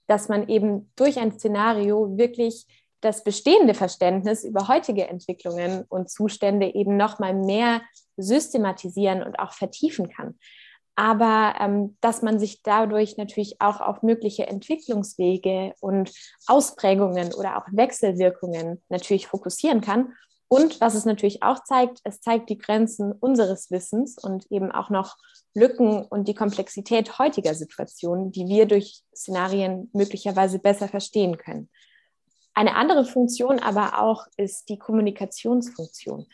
dass 0.07 0.29
man 0.29 0.49
eben 0.49 0.93
durch 0.97 1.19
ein 1.19 1.33
Szenario 1.33 2.17
wirklich 2.17 2.67
das 3.01 3.25
bestehende 3.25 3.75
Verständnis 3.75 4.45
über 4.45 4.69
heutige 4.69 5.09
Entwicklungen 5.09 5.85
und 5.89 6.09
Zustände 6.09 6.75
eben 6.75 6.97
noch 6.97 7.19
mal 7.19 7.35
mehr 7.35 7.83
systematisieren 8.17 9.23
und 9.23 9.39
auch 9.39 9.53
vertiefen 9.53 10.09
kann 10.09 10.39
aber 10.97 11.55
ähm, 11.61 11.97
dass 12.01 12.23
man 12.23 12.39
sich 12.39 12.63
dadurch 12.63 13.17
natürlich 13.17 13.61
auch 13.61 13.81
auf 13.81 14.03
mögliche 14.03 14.47
Entwicklungswege 14.47 15.75
und 15.81 16.13
Ausprägungen 16.47 17.33
oder 17.35 17.59
auch 17.59 17.67
Wechselwirkungen 17.73 18.83
natürlich 18.89 19.27
fokussieren 19.27 19.81
kann. 19.81 20.13
Und 20.47 20.81
was 20.81 20.95
es 20.95 21.05
natürlich 21.05 21.43
auch 21.43 21.65
zeigt, 21.65 22.01
es 22.05 22.21
zeigt 22.21 22.49
die 22.49 22.59
Grenzen 22.59 23.13
unseres 23.13 23.71
Wissens 23.71 24.19
und 24.23 24.47
eben 24.51 24.71
auch 24.71 24.91
noch 24.91 25.17
Lücken 25.55 26.05
und 26.05 26.29
die 26.29 26.35
Komplexität 26.35 27.19
heutiger 27.19 27.55
Situationen, 27.55 28.31
die 28.31 28.47
wir 28.47 28.67
durch 28.67 29.03
Szenarien 29.15 29.91
möglicherweise 29.93 30.59
besser 30.59 30.89
verstehen 30.89 31.39
können. 31.39 31.71
Eine 32.55 32.77
andere 32.77 33.05
Funktion 33.05 33.59
aber 33.59 34.01
auch 34.01 34.27
ist 34.37 34.69
die 34.69 34.79
Kommunikationsfunktion. 34.79 36.27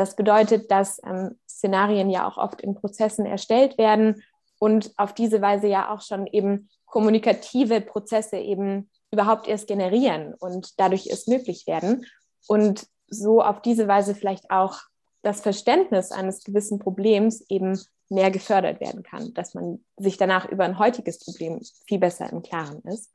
Das 0.00 0.16
bedeutet, 0.16 0.70
dass 0.70 0.98
ähm, 1.04 1.38
Szenarien 1.46 2.08
ja 2.08 2.26
auch 2.26 2.38
oft 2.38 2.62
in 2.62 2.74
Prozessen 2.74 3.26
erstellt 3.26 3.76
werden 3.76 4.22
und 4.58 4.94
auf 4.96 5.12
diese 5.12 5.42
Weise 5.42 5.66
ja 5.66 5.92
auch 5.92 6.00
schon 6.00 6.26
eben 6.26 6.70
kommunikative 6.86 7.82
Prozesse 7.82 8.38
eben 8.38 8.88
überhaupt 9.10 9.46
erst 9.46 9.68
generieren 9.68 10.32
und 10.40 10.80
dadurch 10.80 11.08
erst 11.08 11.28
möglich 11.28 11.66
werden. 11.66 12.06
Und 12.48 12.86
so 13.08 13.42
auf 13.42 13.60
diese 13.60 13.88
Weise 13.88 14.14
vielleicht 14.14 14.50
auch 14.50 14.78
das 15.20 15.42
Verständnis 15.42 16.12
eines 16.12 16.44
gewissen 16.44 16.78
Problems 16.78 17.44
eben 17.50 17.78
mehr 18.08 18.30
gefördert 18.30 18.80
werden 18.80 19.02
kann, 19.02 19.34
dass 19.34 19.52
man 19.52 19.84
sich 19.98 20.16
danach 20.16 20.48
über 20.48 20.64
ein 20.64 20.78
heutiges 20.78 21.18
Problem 21.18 21.60
viel 21.86 21.98
besser 21.98 22.32
im 22.32 22.40
Klaren 22.40 22.80
ist. 22.84 23.12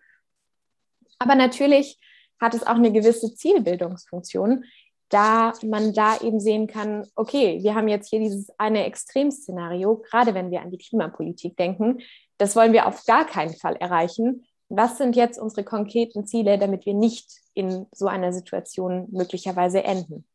Aber 1.18 1.34
natürlich 1.34 2.00
hat 2.39 2.54
es 2.54 2.62
auch 2.62 2.75
eine 2.75 2.92
gewisse 2.92 3.34
Zielbildungsfunktion, 3.34 4.65
da 5.10 5.54
man 5.64 5.94
da 5.94 6.18
eben 6.22 6.40
sehen 6.40 6.68
kann, 6.68 7.08
okay, 7.16 7.60
wir 7.62 7.76
haben 7.76 7.88
jetzt 7.88 8.10
hier 8.10 8.20
dieses 8.20 8.50
eine 8.58 8.86
Extremszenario, 8.86 9.98
gerade 9.98 10.34
wenn 10.34 10.52
wir 10.52 10.62
an 10.62 10.72
die 10.72 10.78
Klimapolitik 10.78 11.56
denken, 11.58 12.00
das 12.38 12.56
wollen 12.56 12.74
wir 12.74 12.88
auf 12.88 13.06
gar 13.06 13.26
keinen 13.26 13.56
Fall 13.56 13.76
erreichen. 13.76 14.46
Was 14.68 14.98
sind 14.98 15.16
jetzt 15.16 15.40
unsere 15.40 15.64
konkreten 15.64 16.26
Ziele, 16.26 16.58
damit 16.58 16.86
wir 16.86 16.96
nicht 16.96 17.30
in 17.54 17.86
so 17.92 18.08
einer 18.08 18.34
Situation 18.34 19.08
möglicherweise 19.12 19.84
enden? 19.84 20.26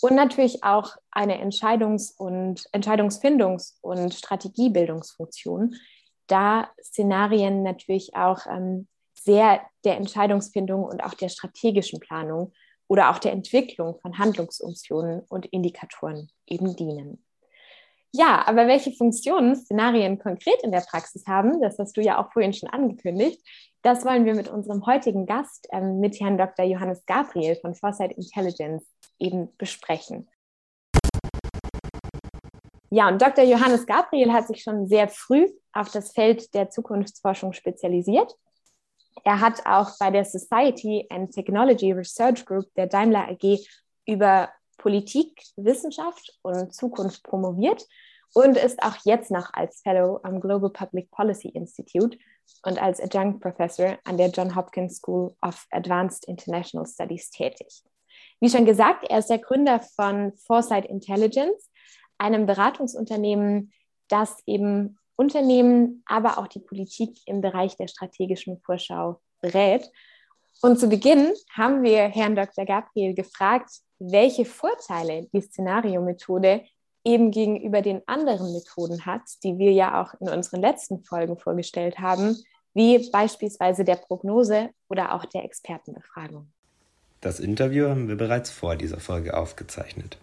Und 0.00 0.14
natürlich 0.14 0.64
auch 0.64 0.96
eine 1.10 1.42
Entscheidungs- 1.42 2.16
und 2.16 2.64
Entscheidungsfindungs- 2.72 3.74
und 3.80 4.14
Strategiebildungsfunktion, 4.14 5.76
da 6.26 6.68
Szenarien 6.82 7.62
natürlich 7.62 8.16
auch 8.16 8.46
ähm, 8.46 8.88
sehr 9.12 9.60
der 9.84 9.96
Entscheidungsfindung 9.96 10.84
und 10.84 11.02
auch 11.02 11.14
der 11.14 11.28
strategischen 11.28 12.00
Planung 12.00 12.52
oder 12.88 13.10
auch 13.10 13.18
der 13.18 13.32
Entwicklung 13.32 13.98
von 14.00 14.18
Handlungsoptionen 14.18 15.20
und 15.28 15.46
Indikatoren 15.46 16.30
eben 16.46 16.76
dienen. 16.76 17.24
Ja, 18.12 18.46
aber 18.46 18.68
welche 18.68 18.92
Funktionen 18.92 19.56
Szenarien 19.56 20.20
konkret 20.20 20.62
in 20.62 20.70
der 20.70 20.84
Praxis 20.88 21.26
haben, 21.26 21.60
das 21.60 21.78
hast 21.78 21.96
du 21.96 22.00
ja 22.00 22.22
auch 22.22 22.32
vorhin 22.32 22.52
schon 22.52 22.68
angekündigt, 22.68 23.42
das 23.82 24.04
wollen 24.04 24.24
wir 24.24 24.34
mit 24.34 24.48
unserem 24.48 24.86
heutigen 24.86 25.26
Gast, 25.26 25.66
ähm, 25.72 25.98
mit 25.98 26.20
Herrn 26.20 26.38
Dr. 26.38 26.64
Johannes 26.64 27.04
Gabriel 27.06 27.56
von 27.56 27.74
Foresight 27.74 28.12
Intelligence 28.12 28.84
eben 29.18 29.54
besprechen. 29.58 30.28
Ja, 32.90 33.08
und 33.08 33.20
Dr. 33.20 33.44
Johannes 33.44 33.84
Gabriel 33.86 34.32
hat 34.32 34.46
sich 34.46 34.62
schon 34.62 34.86
sehr 34.86 35.08
früh 35.08 35.48
auf 35.72 35.90
das 35.90 36.12
Feld 36.12 36.54
der 36.54 36.70
Zukunftsforschung 36.70 37.52
spezialisiert 37.52 38.36
er 39.24 39.40
hat 39.40 39.64
auch 39.66 39.90
bei 39.98 40.10
der 40.10 40.24
Society 40.24 41.06
and 41.10 41.32
Technology 41.32 41.92
Research 41.92 42.44
Group 42.44 42.66
der 42.76 42.86
Daimler 42.86 43.28
AG 43.28 43.58
über 44.06 44.50
Politik, 44.76 45.42
Wissenschaft 45.56 46.38
und 46.42 46.74
Zukunft 46.74 47.22
promoviert 47.22 47.86
und 48.34 48.56
ist 48.56 48.82
auch 48.82 48.96
jetzt 49.04 49.30
noch 49.30 49.52
als 49.54 49.80
Fellow 49.80 50.20
am 50.22 50.40
Global 50.40 50.70
Public 50.70 51.10
Policy 51.10 51.48
Institute 51.48 52.18
und 52.64 52.80
als 52.80 53.00
Adjunct 53.00 53.40
Professor 53.40 53.98
an 54.04 54.18
der 54.18 54.28
John 54.28 54.54
Hopkins 54.54 54.96
School 54.98 55.34
of 55.40 55.66
Advanced 55.70 56.26
International 56.26 56.86
Studies 56.86 57.30
tätig. 57.30 57.82
Wie 58.40 58.50
schon 58.50 58.66
gesagt, 58.66 59.04
er 59.08 59.20
ist 59.20 59.30
der 59.30 59.38
Gründer 59.38 59.80
von 59.80 60.34
Foresight 60.46 60.84
Intelligence, 60.84 61.70
einem 62.18 62.44
Beratungsunternehmen, 62.46 63.72
das 64.08 64.42
eben 64.46 64.98
Unternehmen, 65.16 66.02
aber 66.06 66.38
auch 66.38 66.46
die 66.46 66.60
Politik 66.60 67.16
im 67.26 67.40
Bereich 67.40 67.76
der 67.76 67.88
strategischen 67.88 68.60
Vorschau 68.60 69.20
berät. 69.40 69.90
Und 70.62 70.78
zu 70.78 70.88
Beginn 70.88 71.32
haben 71.52 71.82
wir 71.82 72.08
Herrn 72.08 72.36
Dr. 72.36 72.64
Gabriel 72.64 73.14
gefragt, 73.14 73.70
welche 73.98 74.44
Vorteile 74.44 75.28
die 75.32 75.40
Szenariomethode 75.40 76.62
eben 77.04 77.30
gegenüber 77.30 77.82
den 77.82 78.02
anderen 78.06 78.52
Methoden 78.52 79.04
hat, 79.04 79.22
die 79.42 79.58
wir 79.58 79.72
ja 79.72 80.02
auch 80.02 80.14
in 80.20 80.28
unseren 80.28 80.60
letzten 80.60 81.04
Folgen 81.04 81.38
vorgestellt 81.38 81.98
haben, 81.98 82.36
wie 82.72 83.10
beispielsweise 83.10 83.84
der 83.84 83.96
Prognose 83.96 84.70
oder 84.88 85.14
auch 85.14 85.24
der 85.26 85.44
Expertenbefragung. 85.44 86.48
Das 87.20 87.40
Interview 87.40 87.88
haben 87.88 88.08
wir 88.08 88.16
bereits 88.16 88.50
vor 88.50 88.76
dieser 88.76 89.00
Folge 89.00 89.36
aufgezeichnet. 89.36 90.18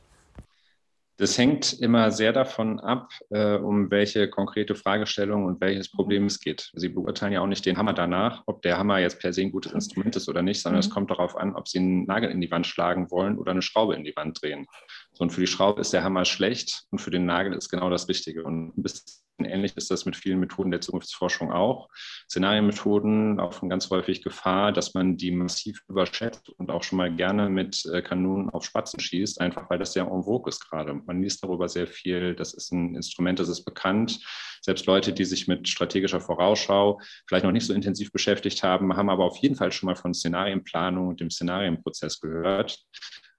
Das 1.21 1.37
hängt 1.37 1.73
immer 1.73 2.09
sehr 2.09 2.33
davon 2.33 2.79
ab, 2.79 3.11
äh, 3.29 3.53
um 3.57 3.91
welche 3.91 4.27
konkrete 4.27 4.73
Fragestellung 4.73 5.45
und 5.45 5.61
welches 5.61 5.91
Problem 5.91 6.25
es 6.25 6.39
geht. 6.39 6.71
Sie 6.73 6.89
beurteilen 6.89 7.31
ja 7.31 7.41
auch 7.41 7.47
nicht 7.47 7.63
den 7.63 7.77
Hammer 7.77 7.93
danach, 7.93 8.41
ob 8.47 8.63
der 8.63 8.79
Hammer 8.79 8.97
jetzt 8.97 9.19
per 9.19 9.31
se 9.31 9.41
ein 9.41 9.51
gutes 9.51 9.71
Instrument 9.71 10.15
ist 10.15 10.27
oder 10.29 10.41
nicht, 10.41 10.63
sondern 10.63 10.77
mhm. 10.77 10.87
es 10.87 10.89
kommt 10.89 11.11
darauf 11.11 11.37
an, 11.37 11.55
ob 11.55 11.67
Sie 11.67 11.77
einen 11.77 12.05
Nagel 12.05 12.31
in 12.31 12.41
die 12.41 12.49
Wand 12.49 12.65
schlagen 12.65 13.11
wollen 13.11 13.37
oder 13.37 13.51
eine 13.51 13.61
Schraube 13.61 13.93
in 13.93 14.03
die 14.03 14.15
Wand 14.15 14.41
drehen. 14.41 14.65
So, 15.11 15.21
und 15.21 15.29
für 15.29 15.41
die 15.41 15.45
Schraube 15.45 15.81
ist 15.81 15.93
der 15.93 16.03
Hammer 16.03 16.25
schlecht 16.25 16.85
und 16.89 16.97
für 16.97 17.11
den 17.11 17.27
Nagel 17.27 17.53
ist 17.53 17.69
genau 17.69 17.91
das 17.91 18.09
Richtige. 18.09 18.43
Und 18.43 18.73
bis 18.77 19.23
Ähnlich 19.45 19.75
ist 19.77 19.91
das 19.91 20.05
mit 20.05 20.15
vielen 20.15 20.39
Methoden 20.39 20.71
der 20.71 20.81
Zukunftsforschung 20.81 21.51
auch. 21.51 21.89
Szenarienmethoden 22.29 23.37
laufen 23.37 23.69
ganz 23.69 23.89
häufig 23.89 24.23
Gefahr, 24.23 24.71
dass 24.71 24.93
man 24.93 25.17
die 25.17 25.31
massiv 25.31 25.81
überschätzt 25.87 26.49
und 26.49 26.71
auch 26.71 26.83
schon 26.83 26.97
mal 26.97 27.13
gerne 27.13 27.49
mit 27.49 27.85
äh, 27.85 28.01
Kanonen 28.01 28.49
auf 28.49 28.65
Spatzen 28.65 28.99
schießt, 28.99 29.41
einfach 29.41 29.69
weil 29.69 29.79
das 29.79 29.93
sehr 29.93 30.03
en 30.03 30.23
vogue 30.23 30.49
ist 30.49 30.69
gerade. 30.69 30.93
Man 30.93 31.21
liest 31.21 31.43
darüber 31.43 31.69
sehr 31.69 31.87
viel. 31.87 32.35
Das 32.35 32.53
ist 32.53 32.71
ein 32.71 32.95
Instrument, 32.95 33.39
das 33.39 33.49
ist 33.49 33.65
bekannt. 33.65 34.19
Selbst 34.61 34.85
Leute, 34.85 35.11
die 35.11 35.25
sich 35.25 35.47
mit 35.47 35.67
strategischer 35.67 36.21
Vorausschau 36.21 36.99
vielleicht 37.27 37.45
noch 37.45 37.51
nicht 37.51 37.65
so 37.65 37.73
intensiv 37.73 38.11
beschäftigt 38.11 38.61
haben, 38.63 38.95
haben 38.95 39.09
aber 39.09 39.25
auf 39.25 39.37
jeden 39.37 39.55
Fall 39.55 39.71
schon 39.71 39.87
mal 39.87 39.95
von 39.95 40.13
Szenarienplanung 40.13 41.07
und 41.07 41.19
dem 41.19 41.31
Szenarienprozess 41.31 42.19
gehört. 42.19 42.79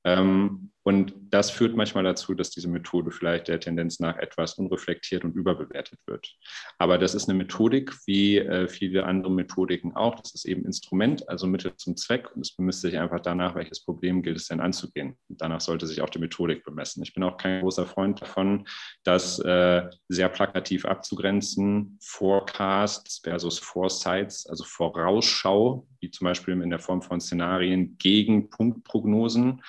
Ähm, 0.05 0.73
und 0.85 1.15
das 1.31 1.51
führt 1.51 1.77
manchmal 1.77 2.03
dazu, 2.03 2.35
dass 2.35 2.51
diese 2.51 2.69
Methode 2.69 3.13
vielleicht 3.13 3.49
der 3.49 3.61
Tendenz 3.61 4.01
nach 4.01 4.17
etwas 4.17 4.55
unreflektiert 4.55 5.25
und 5.25 5.37
überbewertet 5.37 6.01
wird. 6.07 6.35
Aber 6.79 6.99
das 6.99 7.15
ist 7.15 7.29
eine 7.29 7.39
Methodik, 7.39 7.93
wie 8.07 8.39
äh, 8.39 8.67
viele 8.67 9.05
andere 9.05 9.33
Methodiken 9.33 9.95
auch. 9.95 10.17
Das 10.17 10.35
ist 10.35 10.45
eben 10.45 10.65
Instrument, 10.65 11.29
also 11.29 11.47
Mittel 11.47 11.77
zum 11.77 11.97
Zweck. 11.97 12.35
Und 12.35 12.43
es 12.43 12.57
bemisst 12.57 12.81
sich 12.81 12.99
einfach 12.99 13.21
danach, 13.21 13.55
welches 13.55 13.85
Problem 13.85 14.23
gilt 14.23 14.39
es 14.39 14.49
denn 14.49 14.61
anzugehen. 14.61 15.17
Und 15.29 15.41
danach 15.41 15.61
sollte 15.61 15.87
sich 15.87 16.03
auch 16.03 16.11
die 16.11 16.19
Methodik 16.19 16.65
bemessen. 16.65 17.03
Ich 17.05 17.15
bin 17.15 17.23
auch 17.23 17.37
kein 17.37 17.61
großer 17.61 17.87
Freund 17.87 18.21
davon, 18.21 18.67
das 19.05 19.39
äh, 19.39 19.89
sehr 20.09 20.29
plakativ 20.29 20.85
abzugrenzen. 20.85 21.99
Forecasts 22.03 23.21
versus 23.23 23.61
Foresights, 23.61 24.47
also 24.47 24.65
Vorausschau, 24.65 25.87
wie 26.01 26.11
zum 26.11 26.25
Beispiel 26.25 26.61
in 26.61 26.71
der 26.71 26.81
Form 26.81 27.03
von 27.03 27.21
Szenarien 27.21 27.97
gegen 27.99 28.51
Punktprognosen 28.51 29.63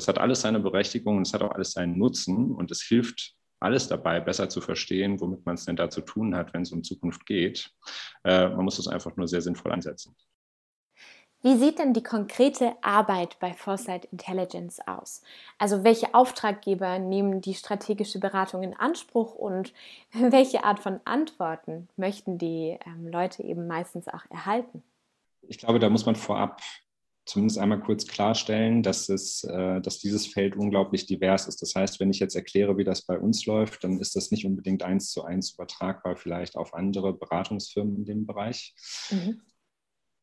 das 0.00 0.08
hat 0.08 0.18
alles 0.18 0.40
seine 0.40 0.60
Berechtigung 0.60 1.18
und 1.18 1.26
es 1.26 1.34
hat 1.34 1.42
auch 1.42 1.50
alles 1.50 1.72
seinen 1.72 1.98
Nutzen 1.98 2.54
und 2.54 2.70
es 2.70 2.80
hilft 2.80 3.34
alles 3.60 3.86
dabei, 3.86 4.18
besser 4.18 4.48
zu 4.48 4.62
verstehen, 4.62 5.20
womit 5.20 5.44
man 5.44 5.56
es 5.56 5.66
denn 5.66 5.76
da 5.76 5.90
zu 5.90 6.00
tun 6.00 6.34
hat, 6.34 6.54
wenn 6.54 6.62
es 6.62 6.72
um 6.72 6.82
Zukunft 6.82 7.26
geht. 7.26 7.70
Äh, 8.24 8.48
man 8.48 8.64
muss 8.64 8.78
es 8.78 8.88
einfach 8.88 9.14
nur 9.16 9.28
sehr 9.28 9.42
sinnvoll 9.42 9.72
einsetzen. 9.72 10.16
Wie 11.42 11.58
sieht 11.58 11.78
denn 11.78 11.92
die 11.92 12.02
konkrete 12.02 12.72
Arbeit 12.80 13.38
bei 13.40 13.52
Foresight 13.52 14.06
Intelligence 14.06 14.80
aus? 14.86 15.20
Also 15.58 15.84
welche 15.84 16.14
Auftraggeber 16.14 16.98
nehmen 16.98 17.42
die 17.42 17.54
strategische 17.54 18.20
Beratung 18.20 18.62
in 18.62 18.72
Anspruch 18.74 19.34
und 19.34 19.74
welche 20.12 20.64
Art 20.64 20.80
von 20.80 21.00
Antworten 21.04 21.90
möchten 21.96 22.38
die 22.38 22.78
ähm, 22.86 23.06
Leute 23.06 23.42
eben 23.42 23.66
meistens 23.66 24.08
auch 24.08 24.24
erhalten? 24.30 24.82
Ich 25.42 25.58
glaube, 25.58 25.78
da 25.78 25.90
muss 25.90 26.06
man 26.06 26.16
vorab 26.16 26.62
zumindest 27.30 27.58
einmal 27.58 27.80
kurz 27.80 28.06
klarstellen, 28.06 28.82
dass, 28.82 29.08
es, 29.08 29.44
äh, 29.44 29.80
dass 29.80 30.00
dieses 30.00 30.26
Feld 30.26 30.56
unglaublich 30.56 31.06
divers 31.06 31.46
ist. 31.46 31.62
Das 31.62 31.74
heißt, 31.74 32.00
wenn 32.00 32.10
ich 32.10 32.18
jetzt 32.18 32.34
erkläre, 32.34 32.76
wie 32.76 32.84
das 32.84 33.02
bei 33.02 33.18
uns 33.18 33.46
läuft, 33.46 33.84
dann 33.84 34.00
ist 34.00 34.16
das 34.16 34.30
nicht 34.32 34.44
unbedingt 34.44 34.82
eins 34.82 35.10
zu 35.10 35.22
eins 35.22 35.52
übertragbar, 35.52 36.16
vielleicht 36.16 36.56
auf 36.56 36.74
andere 36.74 37.12
Beratungsfirmen 37.12 37.96
in 37.96 38.04
dem 38.04 38.26
Bereich. 38.26 38.74
Mhm. 39.10 39.40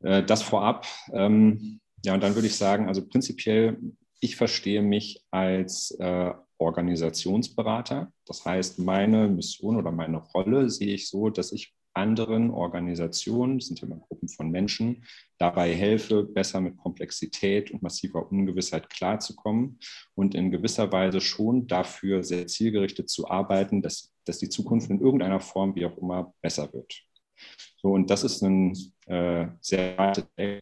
Äh, 0.03 0.23
das 0.23 0.41
vorab. 0.41 0.85
Ähm, 1.13 1.79
ja, 2.03 2.13
und 2.13 2.21
dann 2.21 2.35
würde 2.35 2.47
ich 2.47 2.57
sagen, 2.57 2.87
also 2.87 3.07
prinzipiell, 3.07 3.79
ich 4.19 4.35
verstehe 4.35 4.81
mich 4.81 5.23
als 5.31 5.91
äh, 5.99 6.33
Organisationsberater. 6.57 8.11
Das 8.25 8.43
heißt, 8.45 8.79
meine 8.79 9.29
Mission 9.29 9.77
oder 9.77 9.91
meine 9.91 10.17
Rolle 10.17 10.69
sehe 10.69 10.93
ich 10.93 11.07
so, 11.07 11.29
dass 11.29 11.51
ich 11.51 11.73
anderen 11.97 12.51
Organisationen, 12.51 13.59
das 13.59 13.67
sind 13.67 13.83
immer 13.83 13.97
Gruppen 13.97 14.29
von 14.29 14.49
Menschen, 14.49 15.03
dabei 15.37 15.73
helfe, 15.73 16.23
besser 16.23 16.61
mit 16.61 16.77
Komplexität 16.77 17.71
und 17.71 17.81
massiver 17.81 18.31
Ungewissheit 18.31 18.89
klarzukommen 18.89 19.79
und 20.15 20.35
in 20.35 20.51
gewisser 20.51 20.91
Weise 20.91 21.19
schon 21.19 21.67
dafür 21.67 22.23
sehr 22.23 22.47
zielgerichtet 22.47 23.09
zu 23.09 23.29
arbeiten, 23.29 23.81
dass, 23.81 24.13
dass 24.25 24.37
die 24.37 24.49
Zukunft 24.49 24.89
in 24.89 25.01
irgendeiner 25.01 25.39
Form, 25.39 25.75
wie 25.75 25.85
auch 25.85 25.97
immer, 25.97 26.33
besser 26.41 26.71
wird. 26.73 27.03
So, 27.81 27.89
und 27.89 28.09
das 28.09 28.23
ist 28.23 28.41
ein 28.41 28.75
äh, 29.05 29.47
sehr 29.61 30.13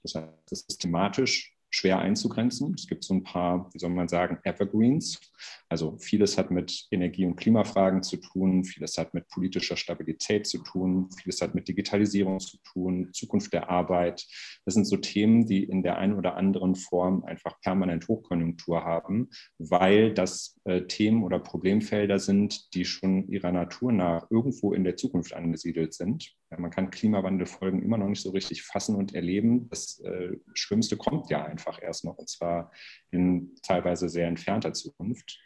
das 0.04 0.66
ist 0.68 0.78
thematisch 0.82 1.55
schwer 1.76 2.00
einzugrenzen. 2.00 2.74
Es 2.78 2.88
gibt 2.88 3.04
so 3.04 3.14
ein 3.14 3.24
paar, 3.24 3.70
wie 3.74 3.80
soll 3.80 3.90
man 3.90 4.08
sagen, 4.08 4.40
Evergreens. 4.44 5.20
Also 5.68 5.98
vieles 5.98 6.38
hat 6.38 6.52
mit 6.52 6.88
Energie- 6.90 7.26
und 7.26 7.36
Klimafragen 7.36 8.02
zu 8.02 8.18
tun, 8.18 8.64
vieles 8.64 8.98
hat 8.98 9.14
mit 9.14 9.28
politischer 9.28 9.76
Stabilität 9.76 10.48
zu 10.48 10.60
tun, 10.60 11.10
vieles 11.22 11.42
hat 11.42 11.54
mit 11.54 11.68
Digitalisierung 11.68 12.40
zu 12.40 12.58
tun, 12.64 13.10
Zukunft 13.12 13.52
der 13.52 13.70
Arbeit. 13.70 14.26
Das 14.64 14.76
sind 14.76 14.86
so 14.86 14.96
Themen, 14.98 15.48
die 15.48 15.64
in 15.64 15.84
der 15.84 15.98
einen 15.98 16.14
oder 16.14 16.38
anderen 16.38 16.76
Form 16.76 17.26
einfach 17.26 17.60
permanent 17.62 18.08
Hochkonjunktur 18.08 18.84
haben, 18.84 19.30
weil 19.58 20.14
das 20.14 20.58
äh, 20.64 20.84
Themen 20.84 21.24
oder 21.24 21.40
Problemfelder 21.40 22.20
sind, 22.20 22.74
die 22.74 22.86
schon 22.86 23.28
ihrer 23.28 23.52
Natur 23.52 23.92
nach 23.92 24.30
irgendwo 24.30 24.74
in 24.74 24.84
der 24.84 24.96
Zukunft 24.96 25.34
angesiedelt 25.34 25.94
sind. 25.94 26.36
Ja, 26.52 26.60
man 26.60 26.70
kann 26.70 26.92
Klimawandelfolgen 26.92 27.82
immer 27.82 27.98
noch 27.98 28.08
nicht 28.08 28.22
so 28.22 28.30
richtig 28.30 28.62
fassen 28.64 28.96
und 28.96 29.16
erleben. 29.16 29.68
Das 29.70 30.00
äh, 30.02 30.38
Schlimmste 30.54 30.96
kommt 30.96 31.30
ja 31.30 31.44
einfach 31.44 31.65
erst 31.82 32.06
noch, 32.06 32.18
und 32.18 32.30
zwar 32.30 32.72
in 33.12 33.56
teilweise 33.62 34.10
sehr 34.10 34.28
entfernter 34.28 34.74
Zukunft. 34.74 35.40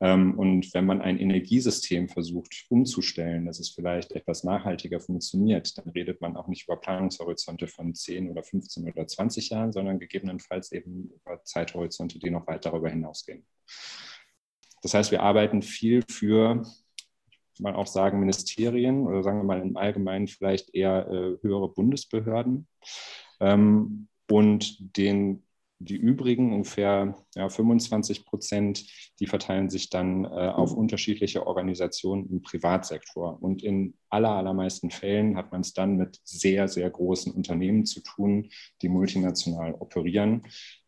Ähm, 0.00 0.38
und 0.38 0.72
wenn 0.74 0.86
man 0.86 1.00
ein 1.00 1.18
Energiesystem 1.18 2.08
versucht 2.08 2.66
umzustellen, 2.68 3.46
dass 3.46 3.58
es 3.58 3.70
vielleicht 3.70 4.12
etwas 4.12 4.44
nachhaltiger 4.44 5.00
funktioniert, 5.00 5.76
dann 5.78 5.88
redet 5.90 6.20
man 6.20 6.36
auch 6.36 6.48
nicht 6.48 6.64
über 6.64 6.76
Planungshorizonte 6.76 7.66
von 7.66 7.94
10 7.94 8.30
oder 8.30 8.42
15 8.42 8.88
oder 8.88 9.06
20 9.06 9.50
Jahren, 9.50 9.72
sondern 9.72 9.98
gegebenenfalls 9.98 10.72
eben 10.72 11.10
über 11.10 11.42
Zeithorizonte, 11.44 12.18
die 12.18 12.30
noch 12.30 12.46
weit 12.46 12.64
darüber 12.64 12.88
hinausgehen. 12.88 13.44
Das 14.82 14.94
heißt, 14.94 15.10
wir 15.10 15.22
arbeiten 15.22 15.62
viel 15.62 16.04
für 16.08 16.62
man 17.60 17.74
auch 17.74 17.86
sagen, 17.86 18.20
Ministerien 18.20 19.06
oder 19.06 19.22
sagen 19.22 19.38
wir 19.38 19.44
mal 19.44 19.60
im 19.60 19.76
Allgemeinen 19.76 20.28
vielleicht 20.28 20.74
eher 20.74 21.08
äh, 21.08 21.42
höhere 21.42 21.68
Bundesbehörden. 21.68 22.66
Ähm, 23.40 24.08
und 24.30 24.96
den 24.96 25.42
die 25.80 25.96
übrigen, 25.96 26.52
ungefähr 26.52 27.14
ja, 27.34 27.48
25 27.48 28.24
Prozent, 28.24 28.84
die 29.20 29.26
verteilen 29.26 29.70
sich 29.70 29.90
dann 29.90 30.24
äh, 30.24 30.28
auf 30.28 30.74
unterschiedliche 30.74 31.46
Organisationen 31.46 32.28
im 32.28 32.42
Privatsektor. 32.42 33.40
Und 33.40 33.62
in 33.62 33.94
aller, 34.08 34.30
allermeisten 34.30 34.90
Fällen 34.90 35.36
hat 35.36 35.52
man 35.52 35.60
es 35.60 35.74
dann 35.74 35.96
mit 35.96 36.20
sehr, 36.24 36.68
sehr 36.68 36.90
großen 36.90 37.32
Unternehmen 37.32 37.86
zu 37.86 38.00
tun, 38.00 38.50
die 38.82 38.88
multinational 38.88 39.74
operieren. 39.74 40.42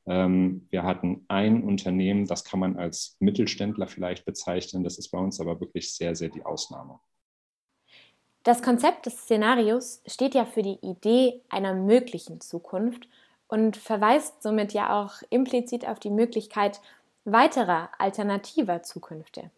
Ähm, 0.06 0.66
wir 0.70 0.82
hatten 0.82 1.24
ein 1.28 1.62
Unternehmen, 1.62 2.26
das 2.26 2.44
kann 2.44 2.58
man 2.58 2.76
als 2.76 3.16
Mittelständler 3.20 3.86
vielleicht 3.86 4.24
bezeichnen. 4.24 4.82
Das 4.82 4.98
ist 4.98 5.10
bei 5.10 5.18
uns 5.18 5.40
aber 5.40 5.60
wirklich 5.60 5.94
sehr, 5.94 6.16
sehr 6.16 6.30
die 6.30 6.44
Ausnahme. 6.44 6.98
Das 8.42 8.62
Konzept 8.62 9.04
des 9.04 9.18
Szenarios 9.18 10.02
steht 10.06 10.34
ja 10.34 10.46
für 10.46 10.62
die 10.62 10.78
Idee 10.82 11.42
einer 11.50 11.74
möglichen 11.74 12.40
Zukunft 12.40 13.06
und 13.50 13.76
verweist 13.76 14.42
somit 14.42 14.72
ja 14.72 15.02
auch 15.02 15.22
implizit 15.28 15.86
auf 15.86 15.98
die 15.98 16.10
Möglichkeit 16.10 16.80
weiterer 17.24 17.90
alternativer 17.98 18.82
Zukünfte. 18.82 19.50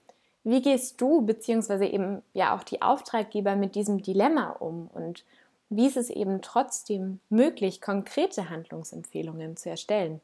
Wie 0.45 0.63
gehst 0.63 1.01
du 1.01 1.21
bzw. 1.23 1.87
eben 1.87 2.23
ja 2.33 2.57
auch 2.57 2.65
die 2.65 2.83
Auftraggeber 2.83 3.55
mit 3.55 3.75
diesem 3.75 4.03
Dilemma 4.03 4.51
um 4.51 4.89
und 4.89 5.25
wie 5.69 5.87
ist 5.87 5.97
es 5.97 6.11
eben 6.11 6.43
trotzdem 6.43 7.21
möglich, 7.29 7.81
konkrete 7.81 8.51
Handlungsempfehlungen 8.51 9.57
zu 9.57 9.71
erstellen? 9.71 10.21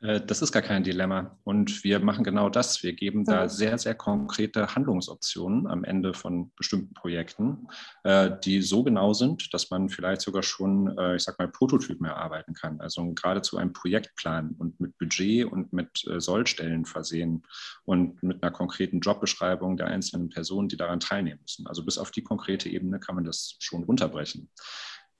Äh, 0.00 0.20
das 0.20 0.42
ist 0.42 0.52
gar 0.52 0.62
kein 0.62 0.84
Dilemma. 0.84 1.38
Und 1.44 1.84
wir 1.84 2.00
machen 2.00 2.24
genau 2.24 2.48
das. 2.48 2.82
Wir 2.82 2.92
geben 2.92 3.24
da 3.24 3.48
sehr, 3.48 3.78
sehr 3.78 3.94
konkrete 3.94 4.74
Handlungsoptionen 4.74 5.66
am 5.66 5.84
Ende 5.84 6.14
von 6.14 6.52
bestimmten 6.56 6.94
Projekten, 6.94 7.68
äh, 8.04 8.30
die 8.44 8.62
so 8.62 8.82
genau 8.84 9.12
sind, 9.12 9.52
dass 9.54 9.70
man 9.70 9.88
vielleicht 9.88 10.20
sogar 10.20 10.42
schon, 10.42 10.96
äh, 10.98 11.16
ich 11.16 11.22
sag 11.22 11.38
mal, 11.38 11.48
Prototypen 11.48 12.06
erarbeiten 12.06 12.54
kann. 12.54 12.80
Also 12.80 13.04
geradezu 13.14 13.56
einen 13.56 13.72
Projektplan 13.72 14.54
und 14.58 14.78
mit 14.80 14.96
Budget 14.98 15.50
und 15.50 15.72
mit 15.72 16.04
Sollstellen 16.18 16.84
versehen 16.84 17.44
und 17.84 18.22
mit 18.22 18.42
einer 18.42 18.52
konkreten 18.52 19.00
Jobbeschreibung 19.00 19.76
der 19.76 19.86
einzelnen 19.86 20.28
Personen, 20.28 20.68
die 20.68 20.76
daran 20.76 21.00
teilnehmen 21.00 21.40
müssen. 21.42 21.66
Also 21.66 21.84
bis 21.84 21.98
auf 21.98 22.10
die 22.10 22.22
konkrete 22.22 22.68
Ebene 22.68 23.00
kann 23.00 23.14
man 23.14 23.24
das 23.24 23.56
schon 23.58 23.84
runterbrechen 23.84 24.50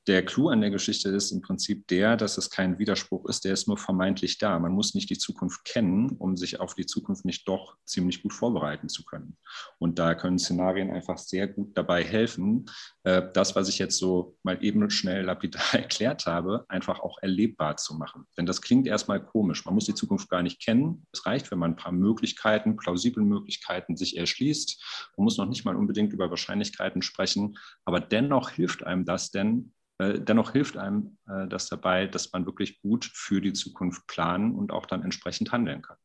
der 0.07 0.25
Clou 0.25 0.51
an 0.51 0.61
der 0.61 0.71
Geschichte 0.71 1.09
ist 1.09 1.31
im 1.31 1.41
Prinzip 1.41 1.89
der, 1.89 2.17
dass 2.17 2.37
es 2.37 2.51
kein 2.51 2.79
Widerspruch 2.79 3.27
ist, 3.27 3.45
der 3.45 3.55
ist 3.55 3.67
nur 3.67 3.79
vermeintlich 3.79 4.37
da. 4.37 4.59
Man 4.59 4.73
muss 4.73 4.95
nicht 4.95 5.09
die 5.09 5.17
Zukunft 5.17 5.65
kennen, 5.65 6.11
um 6.19 6.37
sich 6.37 6.61
auf 6.61 6.75
die 6.75 6.85
Zukunft 6.85 7.25
nicht 7.25 7.49
doch 7.49 7.77
ziemlich 7.87 8.23
gut 8.23 8.35
vorbereiten 8.35 8.91
zu 8.91 9.05
können. 9.05 9.39
Und 9.79 9.99
da 9.99 10.15
können 10.15 10.39
Szenarien 10.39 10.91
einfach 10.91 11.17
sehr 11.17 11.49
gut 11.49 11.77
dabei 11.77 12.05
helfen, 12.05 12.67
äh, 13.05 13.23
das, 13.33 13.57
was 13.57 13.69
ich 13.69 13.79
jetzt 13.79 13.97
so 13.97 14.37
mal 14.43 14.63
eben 14.63 14.91
schnell 14.91 15.25
lapidar 15.25 15.63
erklärt 15.73 16.27
habe, 16.27 16.67
einfach 16.69 17.01
auch 17.01 17.19
erlebbar 17.23 17.79
zu 17.79 17.95
machen. 17.95 18.27
Denn 18.37 18.45
das 18.45 18.61
klingt 18.61 18.87
erstmal 18.87 19.25
komisch. 19.25 19.65
Man 19.65 19.75
muss 19.75 19.87
die 19.87 19.95
Zukunft 19.95 20.29
gar 20.29 20.43
nicht 20.43 20.63
kennen. 20.63 21.07
Es 21.13 21.25
reicht, 21.25 21.51
wenn 21.51 21.59
man 21.59 21.73
ein 21.73 21.77
paar 21.77 21.93
Möglichkeiten, 21.93 22.77
plausible 22.77 23.25
Möglichkeiten 23.25 23.97
sich 23.97 24.19
erschließt. 24.19 25.11
Man 25.17 25.25
muss 25.25 25.39
noch 25.39 25.47
nicht 25.47 25.65
mal 25.65 25.77
unbedingt 25.77 26.13
über 26.13 26.29
Wahrscheinlichkeiten 26.29 27.01
sprechen, 27.01 27.57
aber 27.87 28.01
dennoch 28.01 28.51
hilft 28.51 28.85
einem 28.85 29.07
das 29.07 29.31
denn, 29.31 29.73
äh, 29.99 30.19
dennoch 30.21 30.53
hilft 30.53 30.77
einem 30.77 31.19
äh, 31.29 31.47
das 31.47 31.69
dabei, 31.69 32.07
dass 32.07 32.33
man 32.33 32.47
wirklich 32.47 32.81
gut 32.83 33.05
für 33.05 33.41
die 33.41 33.53
Zukunft 33.53 34.07
planen 34.07 34.55
und 34.55 34.73
auch 34.73 34.87
dann 34.87 35.03
entsprechend 35.03 35.53
handeln 35.53 35.83
kann. 35.83 35.97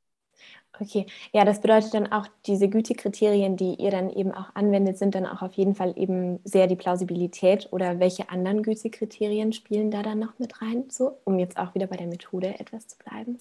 Okay, 0.79 1.07
ja, 1.33 1.43
das 1.43 1.59
bedeutet 1.59 1.93
dann 1.93 2.11
auch, 2.11 2.27
diese 2.45 2.69
Gütekriterien, 2.69 3.57
die 3.57 3.75
ihr 3.75 3.91
dann 3.91 4.09
eben 4.09 4.31
auch 4.31 4.55
anwendet, 4.55 4.97
sind 4.97 5.13
dann 5.13 5.25
auch 5.25 5.41
auf 5.41 5.53
jeden 5.53 5.75
Fall 5.75 5.93
eben 5.97 6.39
sehr 6.45 6.67
die 6.67 6.77
Plausibilität 6.77 7.67
oder 7.71 7.99
welche 7.99 8.29
anderen 8.29 8.63
Gütekriterien 8.63 9.51
spielen 9.51 9.91
da 9.91 10.03
dann 10.03 10.19
noch 10.19 10.39
mit 10.39 10.61
rein, 10.61 10.85
so, 10.89 11.19
um 11.25 11.37
jetzt 11.37 11.57
auch 11.57 11.75
wieder 11.75 11.87
bei 11.87 11.97
der 11.97 12.07
Methode 12.07 12.59
etwas 12.59 12.87
zu 12.87 12.97
bleiben? 12.97 13.39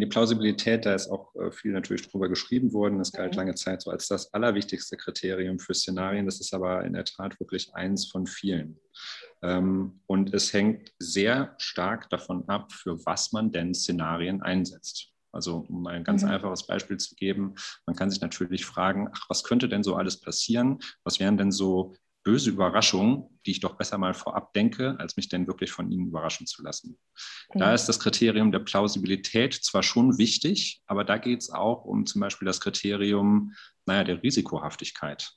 Die 0.00 0.06
Plausibilität, 0.06 0.86
da 0.86 0.94
ist 0.94 1.08
auch 1.08 1.34
äh, 1.36 1.50
viel 1.50 1.72
natürlich 1.72 2.08
drüber 2.08 2.28
geschrieben 2.28 2.72
worden. 2.72 2.98
Das 2.98 3.12
galt 3.12 3.32
mhm. 3.32 3.38
lange 3.38 3.54
Zeit 3.54 3.82
so 3.82 3.90
als 3.90 4.08
das 4.08 4.32
allerwichtigste 4.34 4.96
Kriterium 4.96 5.58
für 5.58 5.74
Szenarien. 5.74 6.26
Das 6.26 6.40
ist 6.40 6.52
aber 6.54 6.84
in 6.84 6.92
der 6.92 7.04
Tat 7.04 7.38
wirklich 7.40 7.74
eins 7.74 8.10
von 8.10 8.26
vielen. 8.26 8.78
Ähm, 9.42 10.00
und 10.06 10.34
es 10.34 10.52
hängt 10.52 10.92
sehr 10.98 11.54
stark 11.58 12.10
davon 12.10 12.48
ab, 12.48 12.72
für 12.72 13.04
was 13.06 13.32
man 13.32 13.52
denn 13.52 13.74
Szenarien 13.74 14.42
einsetzt. 14.42 15.12
Also 15.32 15.66
um 15.68 15.86
ein 15.86 16.04
ganz 16.04 16.22
mhm. 16.22 16.30
einfaches 16.30 16.66
Beispiel 16.66 16.96
zu 16.96 17.14
geben, 17.14 17.54
man 17.86 17.94
kann 17.94 18.10
sich 18.10 18.20
natürlich 18.20 18.64
fragen, 18.64 19.08
ach, 19.12 19.26
was 19.28 19.44
könnte 19.44 19.68
denn 19.68 19.82
so 19.82 19.94
alles 19.94 20.20
passieren? 20.20 20.78
Was 21.04 21.20
wären 21.20 21.36
denn 21.36 21.52
so 21.52 21.94
böse 22.28 22.50
Überraschungen, 22.50 23.24
die 23.46 23.52
ich 23.52 23.60
doch 23.60 23.78
besser 23.78 23.96
mal 23.96 24.12
vorab 24.12 24.52
denke, 24.52 24.96
als 24.98 25.16
mich 25.16 25.30
denn 25.30 25.46
wirklich 25.46 25.72
von 25.72 25.90
ihnen 25.90 26.08
überraschen 26.08 26.46
zu 26.46 26.62
lassen. 26.62 26.98
Mhm. 27.54 27.60
Da 27.60 27.72
ist 27.72 27.86
das 27.86 27.98
Kriterium 27.98 28.52
der 28.52 28.58
Plausibilität 28.58 29.54
zwar 29.54 29.82
schon 29.82 30.18
wichtig, 30.18 30.82
aber 30.86 31.04
da 31.04 31.16
geht 31.16 31.40
es 31.40 31.48
auch 31.48 31.86
um 31.86 32.04
zum 32.04 32.20
Beispiel 32.20 32.44
das 32.44 32.60
Kriterium, 32.60 33.54
naja, 33.86 34.04
der 34.04 34.22
Risikohaftigkeit. 34.22 35.32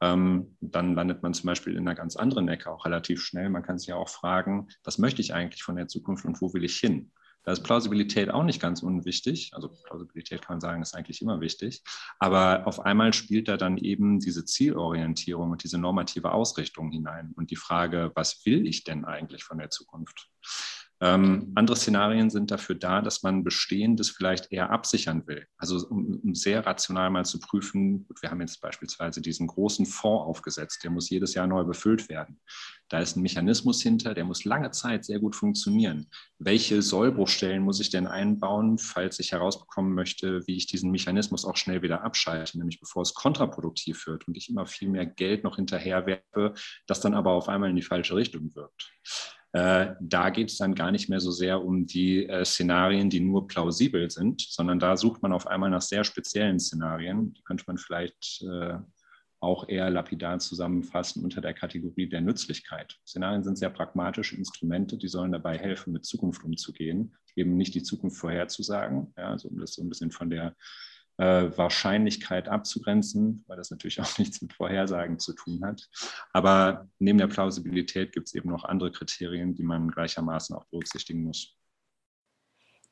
Ähm, 0.00 0.56
dann 0.60 0.94
landet 0.94 1.24
man 1.24 1.34
zum 1.34 1.48
Beispiel 1.48 1.72
in 1.72 1.88
einer 1.88 1.96
ganz 1.96 2.14
anderen 2.14 2.46
Ecke 2.46 2.70
auch 2.70 2.84
relativ 2.84 3.20
schnell. 3.20 3.50
Man 3.50 3.64
kann 3.64 3.80
sich 3.80 3.88
ja 3.88 3.96
auch 3.96 4.08
fragen, 4.08 4.68
was 4.84 4.98
möchte 4.98 5.22
ich 5.22 5.34
eigentlich 5.34 5.64
von 5.64 5.74
der 5.74 5.88
Zukunft 5.88 6.24
und 6.24 6.40
wo 6.40 6.54
will 6.54 6.62
ich 6.62 6.76
hin? 6.76 7.10
Da 7.44 7.52
ist 7.52 7.62
Plausibilität 7.62 8.30
auch 8.30 8.44
nicht 8.44 8.60
ganz 8.60 8.82
unwichtig. 8.82 9.50
Also 9.52 9.68
Plausibilität 9.68 10.42
kann 10.42 10.54
man 10.54 10.60
sagen, 10.60 10.82
ist 10.82 10.94
eigentlich 10.94 11.22
immer 11.22 11.40
wichtig. 11.40 11.82
Aber 12.18 12.66
auf 12.66 12.80
einmal 12.80 13.12
spielt 13.12 13.48
da 13.48 13.56
dann 13.56 13.78
eben 13.78 14.20
diese 14.20 14.44
Zielorientierung 14.44 15.50
und 15.50 15.64
diese 15.64 15.78
normative 15.78 16.32
Ausrichtung 16.32 16.90
hinein 16.90 17.32
und 17.36 17.50
die 17.50 17.56
Frage, 17.56 18.12
was 18.14 18.44
will 18.46 18.66
ich 18.66 18.84
denn 18.84 19.04
eigentlich 19.04 19.44
von 19.44 19.58
der 19.58 19.70
Zukunft? 19.70 20.28
Ähm, 21.02 21.50
andere 21.56 21.76
Szenarien 21.76 22.30
sind 22.30 22.52
dafür 22.52 22.76
da, 22.76 23.02
dass 23.02 23.24
man 23.24 23.42
Bestehendes 23.42 24.10
vielleicht 24.10 24.52
eher 24.52 24.70
absichern 24.70 25.26
will. 25.26 25.48
Also 25.56 25.84
um, 25.88 26.20
um, 26.22 26.34
sehr 26.36 26.64
rational 26.64 27.10
mal 27.10 27.24
zu 27.24 27.40
prüfen, 27.40 28.06
wir 28.20 28.30
haben 28.30 28.40
jetzt 28.40 28.60
beispielsweise 28.60 29.20
diesen 29.20 29.48
großen 29.48 29.84
Fonds 29.84 30.24
aufgesetzt, 30.24 30.84
der 30.84 30.92
muss 30.92 31.10
jedes 31.10 31.34
Jahr 31.34 31.48
neu 31.48 31.64
befüllt 31.64 32.08
werden. 32.08 32.40
Da 32.92 33.00
ist 33.00 33.16
ein 33.16 33.22
Mechanismus 33.22 33.80
hinter, 33.80 34.12
der 34.12 34.26
muss 34.26 34.44
lange 34.44 34.70
Zeit 34.70 35.06
sehr 35.06 35.18
gut 35.18 35.34
funktionieren. 35.34 36.10
Welche 36.38 36.82
Sollbruchstellen 36.82 37.62
muss 37.62 37.80
ich 37.80 37.88
denn 37.88 38.06
einbauen, 38.06 38.76
falls 38.76 39.18
ich 39.18 39.32
herausbekommen 39.32 39.94
möchte, 39.94 40.46
wie 40.46 40.56
ich 40.56 40.66
diesen 40.66 40.90
Mechanismus 40.90 41.46
auch 41.46 41.56
schnell 41.56 41.80
wieder 41.80 42.04
abschalte, 42.04 42.58
nämlich 42.58 42.80
bevor 42.80 43.00
es 43.00 43.14
kontraproduktiv 43.14 44.06
wird 44.06 44.28
und 44.28 44.36
ich 44.36 44.50
immer 44.50 44.66
viel 44.66 44.90
mehr 44.90 45.06
Geld 45.06 45.42
noch 45.42 45.56
hinterherwerfe, 45.56 46.52
das 46.86 47.00
dann 47.00 47.14
aber 47.14 47.30
auf 47.30 47.48
einmal 47.48 47.70
in 47.70 47.76
die 47.76 47.82
falsche 47.82 48.14
Richtung 48.14 48.54
wirkt. 48.54 48.92
Äh, 49.52 49.94
da 49.98 50.28
geht 50.28 50.50
es 50.50 50.58
dann 50.58 50.74
gar 50.74 50.90
nicht 50.90 51.08
mehr 51.08 51.20
so 51.20 51.30
sehr 51.30 51.64
um 51.64 51.86
die 51.86 52.26
äh, 52.26 52.44
Szenarien, 52.44 53.08
die 53.08 53.20
nur 53.20 53.48
plausibel 53.48 54.10
sind, 54.10 54.42
sondern 54.42 54.78
da 54.78 54.98
sucht 54.98 55.22
man 55.22 55.32
auf 55.32 55.46
einmal 55.46 55.70
nach 55.70 55.80
sehr 55.80 56.04
speziellen 56.04 56.60
Szenarien. 56.60 57.32
Die 57.32 57.42
könnte 57.42 57.64
man 57.66 57.78
vielleicht 57.78 58.42
äh, 58.42 58.74
auch 59.42 59.68
eher 59.68 59.90
lapidar 59.90 60.38
zusammenfassen 60.38 61.24
unter 61.24 61.40
der 61.40 61.52
Kategorie 61.52 62.08
der 62.08 62.20
Nützlichkeit. 62.20 62.98
Szenarien 63.06 63.42
sind 63.42 63.58
sehr 63.58 63.70
pragmatische 63.70 64.36
Instrumente, 64.36 64.96
die 64.96 65.08
sollen 65.08 65.32
dabei 65.32 65.58
helfen, 65.58 65.92
mit 65.92 66.04
Zukunft 66.04 66.44
umzugehen, 66.44 67.16
eben 67.34 67.56
nicht 67.56 67.74
die 67.74 67.82
Zukunft 67.82 68.18
vorherzusagen, 68.18 69.12
ja, 69.16 69.30
also 69.30 69.48
um 69.48 69.58
das 69.58 69.74
so 69.74 69.82
ein 69.82 69.88
bisschen 69.88 70.12
von 70.12 70.30
der 70.30 70.54
äh, 71.18 71.50
Wahrscheinlichkeit 71.56 72.48
abzugrenzen, 72.48 73.44
weil 73.48 73.56
das 73.56 73.70
natürlich 73.70 74.00
auch 74.00 74.18
nichts 74.18 74.40
mit 74.42 74.52
Vorhersagen 74.52 75.18
zu 75.18 75.34
tun 75.34 75.64
hat. 75.64 75.88
Aber 76.32 76.88
neben 77.00 77.18
der 77.18 77.26
Plausibilität 77.26 78.12
gibt 78.12 78.28
es 78.28 78.34
eben 78.34 78.48
noch 78.48 78.64
andere 78.64 78.92
Kriterien, 78.92 79.54
die 79.54 79.64
man 79.64 79.88
gleichermaßen 79.90 80.54
auch 80.54 80.66
berücksichtigen 80.66 81.24
muss. 81.24 81.56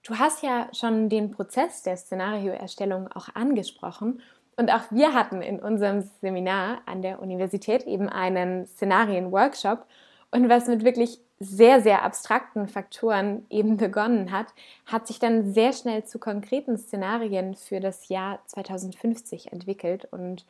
Du 0.03 0.19
hast 0.19 0.43
ja 0.43 0.69
schon 0.73 1.09
den 1.09 1.31
Prozess 1.31 1.83
der 1.83 1.97
Szenarioerstellung 1.97 3.09
auch 3.09 3.29
angesprochen. 3.35 4.23
Und 4.61 4.71
auch 4.71 4.83
wir 4.91 5.15
hatten 5.15 5.41
in 5.41 5.59
unserem 5.59 6.03
Seminar 6.21 6.83
an 6.85 7.01
der 7.01 7.23
Universität 7.23 7.87
eben 7.87 8.11
einen 8.11 8.67
Szenarien-Workshop. 8.67 9.87
Und 10.33 10.51
was 10.51 10.67
mit 10.67 10.85
wirklich 10.85 11.19
sehr, 11.39 11.81
sehr 11.81 12.03
abstrakten 12.03 12.69
Faktoren 12.69 13.47
eben 13.49 13.79
begonnen 13.79 14.33
hat, 14.33 14.49
hat 14.85 15.07
sich 15.07 15.19
dann 15.19 15.55
sehr 15.55 15.73
schnell 15.73 16.05
zu 16.05 16.19
konkreten 16.19 16.77
Szenarien 16.77 17.55
für 17.55 17.81
das 17.81 18.11
Jahr 18.11 18.41
2050 18.49 19.51
entwickelt 19.51 20.07
und 20.11 20.45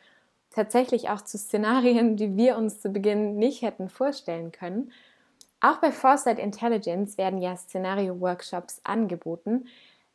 tatsächlich 0.51 1.09
auch 1.11 1.21
zu 1.21 1.39
Szenarien, 1.39 2.17
die 2.17 2.37
wir 2.37 2.57
uns 2.57 2.81
zu 2.81 2.89
Beginn 2.89 3.37
nicht 3.37 3.63
hätten 3.63 3.89
vorstellen 3.89 4.51
können. 4.51 4.91
Auch 5.61 5.77
bei 5.77 5.93
Foresight 5.93 6.41
Intelligence 6.41 7.17
werden 7.17 7.41
ja 7.41 7.57
Szenario-Workshops 7.57 8.81
angeboten. 8.83 9.69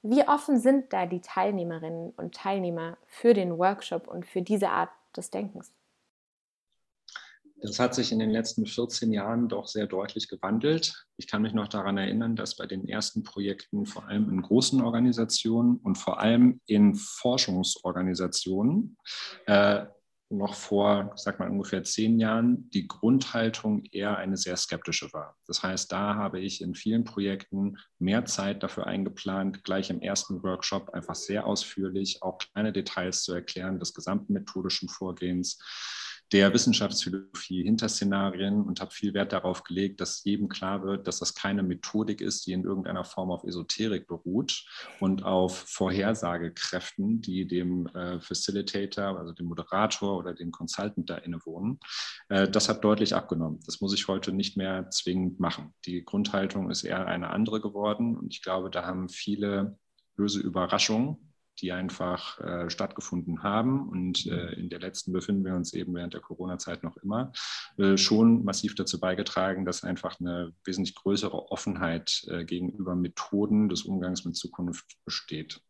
Wie 0.08 0.28
offen 0.28 0.60
sind 0.60 0.94
da 0.94 1.08
die 1.08 1.20
Teilnehmerinnen 1.20 2.12
und 2.12 2.36
Teilnehmer 2.36 3.00
für 3.08 3.34
den 3.34 3.58
Workshop 3.58 4.08
und 4.08 4.28
für 4.28 4.44
diese 4.44 4.70
Art 4.70 4.91
des 5.18 5.32
Denkens? 5.32 5.74
Das 7.60 7.80
hat 7.80 7.96
sich 7.96 8.12
in 8.12 8.20
den 8.20 8.30
letzten 8.30 8.68
14 8.68 9.12
Jahren 9.12 9.48
doch 9.48 9.65
sehr 9.65 9.88
deutlich 9.88 10.28
gewandelt. 10.28 11.08
Ich 11.18 11.26
kann 11.26 11.41
mich 11.41 11.54
noch 11.54 11.68
daran 11.68 11.98
erinnern, 11.98 12.36
dass 12.36 12.56
bei 12.56 12.68
den 12.68 12.88
ersten 12.88 13.24
Projekten 13.24 13.88
vor 13.88 14.08
allem 14.08 14.30
in 14.30 14.44
großen 14.44 14.80
Organisationen 14.80 15.78
und 15.78 15.98
vor 15.98 16.20
allem 16.20 16.62
in 16.68 16.94
Forschungsorganisationen 16.94 18.98
äh, 19.48 19.88
noch 20.30 20.56
vor, 20.56 21.12
sag 21.16 21.40
mal, 21.40 21.50
ungefähr 21.50 21.84
zehn 21.84 22.20
Jahren 22.20 22.70
die 22.72 22.88
Grundhaltung 22.88 23.84
eher 23.92 24.18
eine 24.18 24.38
sehr 24.38 24.58
skeptische 24.58 25.14
war. 25.14 25.38
Das 25.48 25.62
heißt, 25.62 25.92
da 25.92 26.16
habe 26.16 26.40
ich 26.40 26.62
in 26.62 26.74
vielen 26.74 27.04
Projekten 27.04 27.78
mehr 28.00 28.26
Zeit 28.26 28.64
dafür 28.64 28.88
eingeplant, 28.88 29.64
gleich 29.64 29.90
im 29.90 30.02
ersten 30.02 30.44
Workshop 30.44 30.90
einfach 30.90 31.16
sehr 31.16 31.46
ausführlich 31.46 32.22
auch 32.22 32.40
kleine 32.40 32.74
Details 32.74 33.24
zu 33.24 33.34
erklären 33.34 33.80
des 33.80 33.94
gesamten 33.94 34.34
methodischen 34.34 34.90
Vorgehens 34.90 35.60
der 36.32 36.54
Wissenschaftsphilosophie 36.54 37.64
hinter 37.64 37.88
Szenarien 37.88 38.64
und 38.64 38.82
habe 38.82 38.92
viel 38.92 39.14
Wert 39.14 39.32
darauf 39.32 39.64
gelegt, 39.64 40.02
dass 40.02 40.24
jedem 40.24 40.50
klar 40.50 40.84
wird, 40.84 41.08
dass 41.08 41.20
das 41.20 41.36
keine 41.36 41.62
Methodik 41.62 42.20
ist, 42.20 42.48
die 42.48 42.54
in 42.54 42.64
irgendeiner 42.64 43.04
Form 43.04 43.32
auf 43.32 43.44
Esoterik 43.44 44.08
beruht 44.08 44.66
und 45.00 45.24
auf 45.24 45.56
Vorhersagekräften, 45.68 47.22
die 47.22 47.48
dem 47.48 47.88
äh, 47.88 48.20
Facilitator, 48.20 49.20
also 49.20 49.34
dem 49.34 49.46
Moderator 49.46 50.18
oder 50.18 50.34
dem 50.34 50.52
Consultant 50.52 51.10
da 51.10 51.18
innewohnen. 51.18 51.80
Äh, 52.30 52.50
das 52.50 52.70
hat 52.70 52.84
deutlich 52.84 53.14
abgenommen. 53.14 53.60
Das 53.66 53.82
muss 53.82 53.94
ich 53.94 54.08
heute 54.08 54.32
nicht 54.32 54.58
mehr 54.58 54.90
zwingend 54.90 55.40
machen. 55.40 55.74
Die 55.86 56.04
Grundhaltung 56.04 56.72
ist 56.72 56.84
eher 56.84 57.06
eine 57.06 57.30
andere 57.30 57.62
geworden 57.62 58.18
und 58.18 58.34
ich 58.34 58.42
glaube, 58.42 58.72
da 58.72 58.86
haben 58.86 59.10
viele 59.10 59.78
böse 60.16 60.40
Überraschungen 60.40 61.35
die 61.62 61.72
einfach 61.72 62.39
äh, 62.39 62.70
stattgefunden 62.70 63.44
haben. 63.44 63.89
Und 63.89 64.26
äh, 64.28 64.54
in 64.54 64.70
der 64.70 64.80
letzten 64.80 65.13
befinden 65.13 65.46
wir 65.46 65.56
uns 65.56 65.74
eben 65.74 65.94
während 65.96 66.13
der 66.13 66.22
Corona-Zeit 66.22 66.84
noch 66.84 66.98
immer, 66.98 67.32
äh, 67.78 67.98
schon 67.98 68.44
massiv 68.44 68.76
dazu 68.76 69.00
beigetragen, 69.00 69.65
dass 69.65 69.84
einfach 69.84 70.20
eine 70.20 70.54
wesentlich 70.65 70.96
größere 70.96 71.52
Offenheit 71.52 72.26
äh, 72.30 72.46
gegenüber 72.46 72.96
Methoden 72.96 73.70
des 73.70 73.84
Umgangs 73.84 74.26
mit 74.26 74.36
Zukunft 74.36 74.86
besteht. 75.06 75.62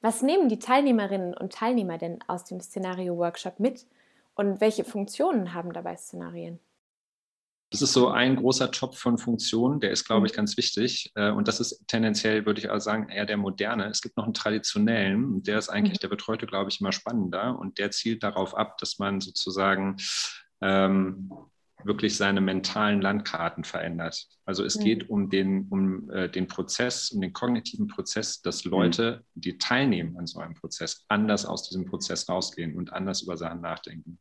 Was 0.00 0.22
nehmen 0.22 0.48
die 0.48 0.58
Teilnehmerinnen 0.58 1.34
und 1.34 1.52
Teilnehmer 1.52 1.98
denn 1.98 2.18
aus 2.26 2.44
dem 2.44 2.60
Szenario-Workshop 2.60 3.58
mit? 3.58 3.86
Und 4.34 4.60
welche 4.60 4.84
Funktionen 4.84 5.54
haben 5.54 5.72
dabei 5.72 5.96
Szenarien? 5.96 6.60
Das 7.70 7.82
ist 7.82 7.92
so 7.92 8.08
ein 8.08 8.36
großer 8.36 8.70
Topf 8.70 8.98
von 8.98 9.18
Funktionen, 9.18 9.80
der 9.80 9.90
ist, 9.90 10.04
glaube 10.04 10.26
ich, 10.26 10.32
mhm. 10.32 10.36
ganz 10.36 10.56
wichtig. 10.56 11.10
Äh, 11.16 11.30
und 11.30 11.48
das 11.48 11.58
ist 11.58 11.84
tendenziell, 11.88 12.46
würde 12.46 12.60
ich 12.60 12.70
auch 12.70 12.78
sagen, 12.78 13.08
eher 13.08 13.26
der 13.26 13.36
moderne. 13.36 13.86
Es 13.86 14.02
gibt 14.02 14.16
noch 14.16 14.24
einen 14.24 14.34
traditionellen, 14.34 15.42
der 15.42 15.58
ist 15.58 15.68
eigentlich, 15.68 15.98
mhm. 15.98 16.02
der 16.02 16.10
wird 16.10 16.26
heute, 16.28 16.46
glaube 16.46 16.70
ich, 16.70 16.80
immer 16.80 16.92
spannender. 16.92 17.58
Und 17.58 17.78
der 17.78 17.90
zielt 17.90 18.22
darauf 18.22 18.56
ab, 18.56 18.78
dass 18.78 18.98
man 18.98 19.20
sozusagen 19.20 19.96
ähm, 20.60 21.30
wirklich 21.84 22.16
seine 22.16 22.40
mentalen 22.40 23.00
Landkarten 23.00 23.64
verändert. 23.64 24.26
Also 24.44 24.64
es 24.64 24.76
mhm. 24.78 24.84
geht 24.84 25.10
um 25.10 25.28
den, 25.28 25.66
um 25.68 26.10
äh, 26.10 26.28
den 26.28 26.46
Prozess, 26.46 27.10
um 27.10 27.20
den 27.20 27.32
kognitiven 27.32 27.88
Prozess, 27.88 28.40
dass 28.42 28.64
Leute, 28.64 29.24
die 29.34 29.58
teilnehmen 29.58 30.16
an 30.16 30.26
so 30.26 30.38
einem 30.38 30.54
Prozess, 30.54 31.04
anders 31.08 31.44
aus 31.44 31.68
diesem 31.68 31.84
Prozess 31.84 32.28
rausgehen 32.28 32.76
und 32.76 32.92
anders 32.92 33.22
über 33.22 33.36
Sachen 33.36 33.60
nachdenken. 33.60 34.18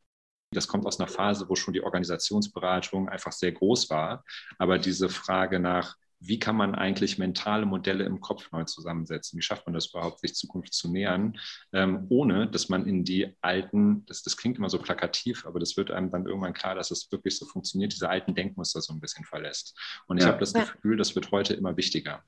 Das 0.55 0.67
kommt 0.67 0.85
aus 0.85 0.99
einer 0.99 1.07
Phase, 1.07 1.47
wo 1.49 1.55
schon 1.55 1.73
die 1.73 1.83
Organisationsberatung 1.83 3.09
einfach 3.09 3.31
sehr 3.31 3.51
groß 3.51 3.89
war. 3.89 4.23
Aber 4.57 4.77
diese 4.77 5.09
Frage 5.09 5.59
nach, 5.59 5.95
wie 6.19 6.39
kann 6.39 6.55
man 6.55 6.75
eigentlich 6.75 7.17
mentale 7.17 7.65
Modelle 7.65 8.03
im 8.03 8.21
Kopf 8.21 8.51
neu 8.51 8.63
zusammensetzen? 8.63 9.37
Wie 9.37 9.43
schafft 9.43 9.67
man 9.67 9.73
das 9.73 9.87
überhaupt, 9.87 10.19
sich 10.19 10.33
Zukunft 10.33 10.73
zu 10.73 10.89
nähern, 10.89 11.37
ähm, 11.73 12.05
ohne 12.09 12.47
dass 12.47 12.69
man 12.69 12.87
in 12.87 13.03
die 13.03 13.35
alten, 13.41 14.05
das, 14.05 14.23
das 14.23 14.37
klingt 14.37 14.57
immer 14.57 14.69
so 14.69 14.79
plakativ, 14.79 15.45
aber 15.45 15.59
das 15.59 15.77
wird 15.77 15.91
einem 15.91 16.09
dann 16.09 16.25
irgendwann 16.25 16.53
klar, 16.53 16.75
dass 16.75 16.91
es 16.91 17.11
wirklich 17.11 17.37
so 17.37 17.45
funktioniert, 17.45 17.93
diese 17.93 18.09
alten 18.09 18.33
Denkmuster 18.33 18.81
so 18.81 18.93
ein 18.93 18.99
bisschen 18.99 19.25
verlässt. 19.25 19.77
Und 20.07 20.17
ich 20.17 20.23
ja. 20.23 20.29
habe 20.29 20.39
das 20.39 20.53
Gefühl, 20.53 20.97
das 20.97 21.15
wird 21.15 21.31
heute 21.31 21.53
immer 21.53 21.77
wichtiger. 21.77 22.23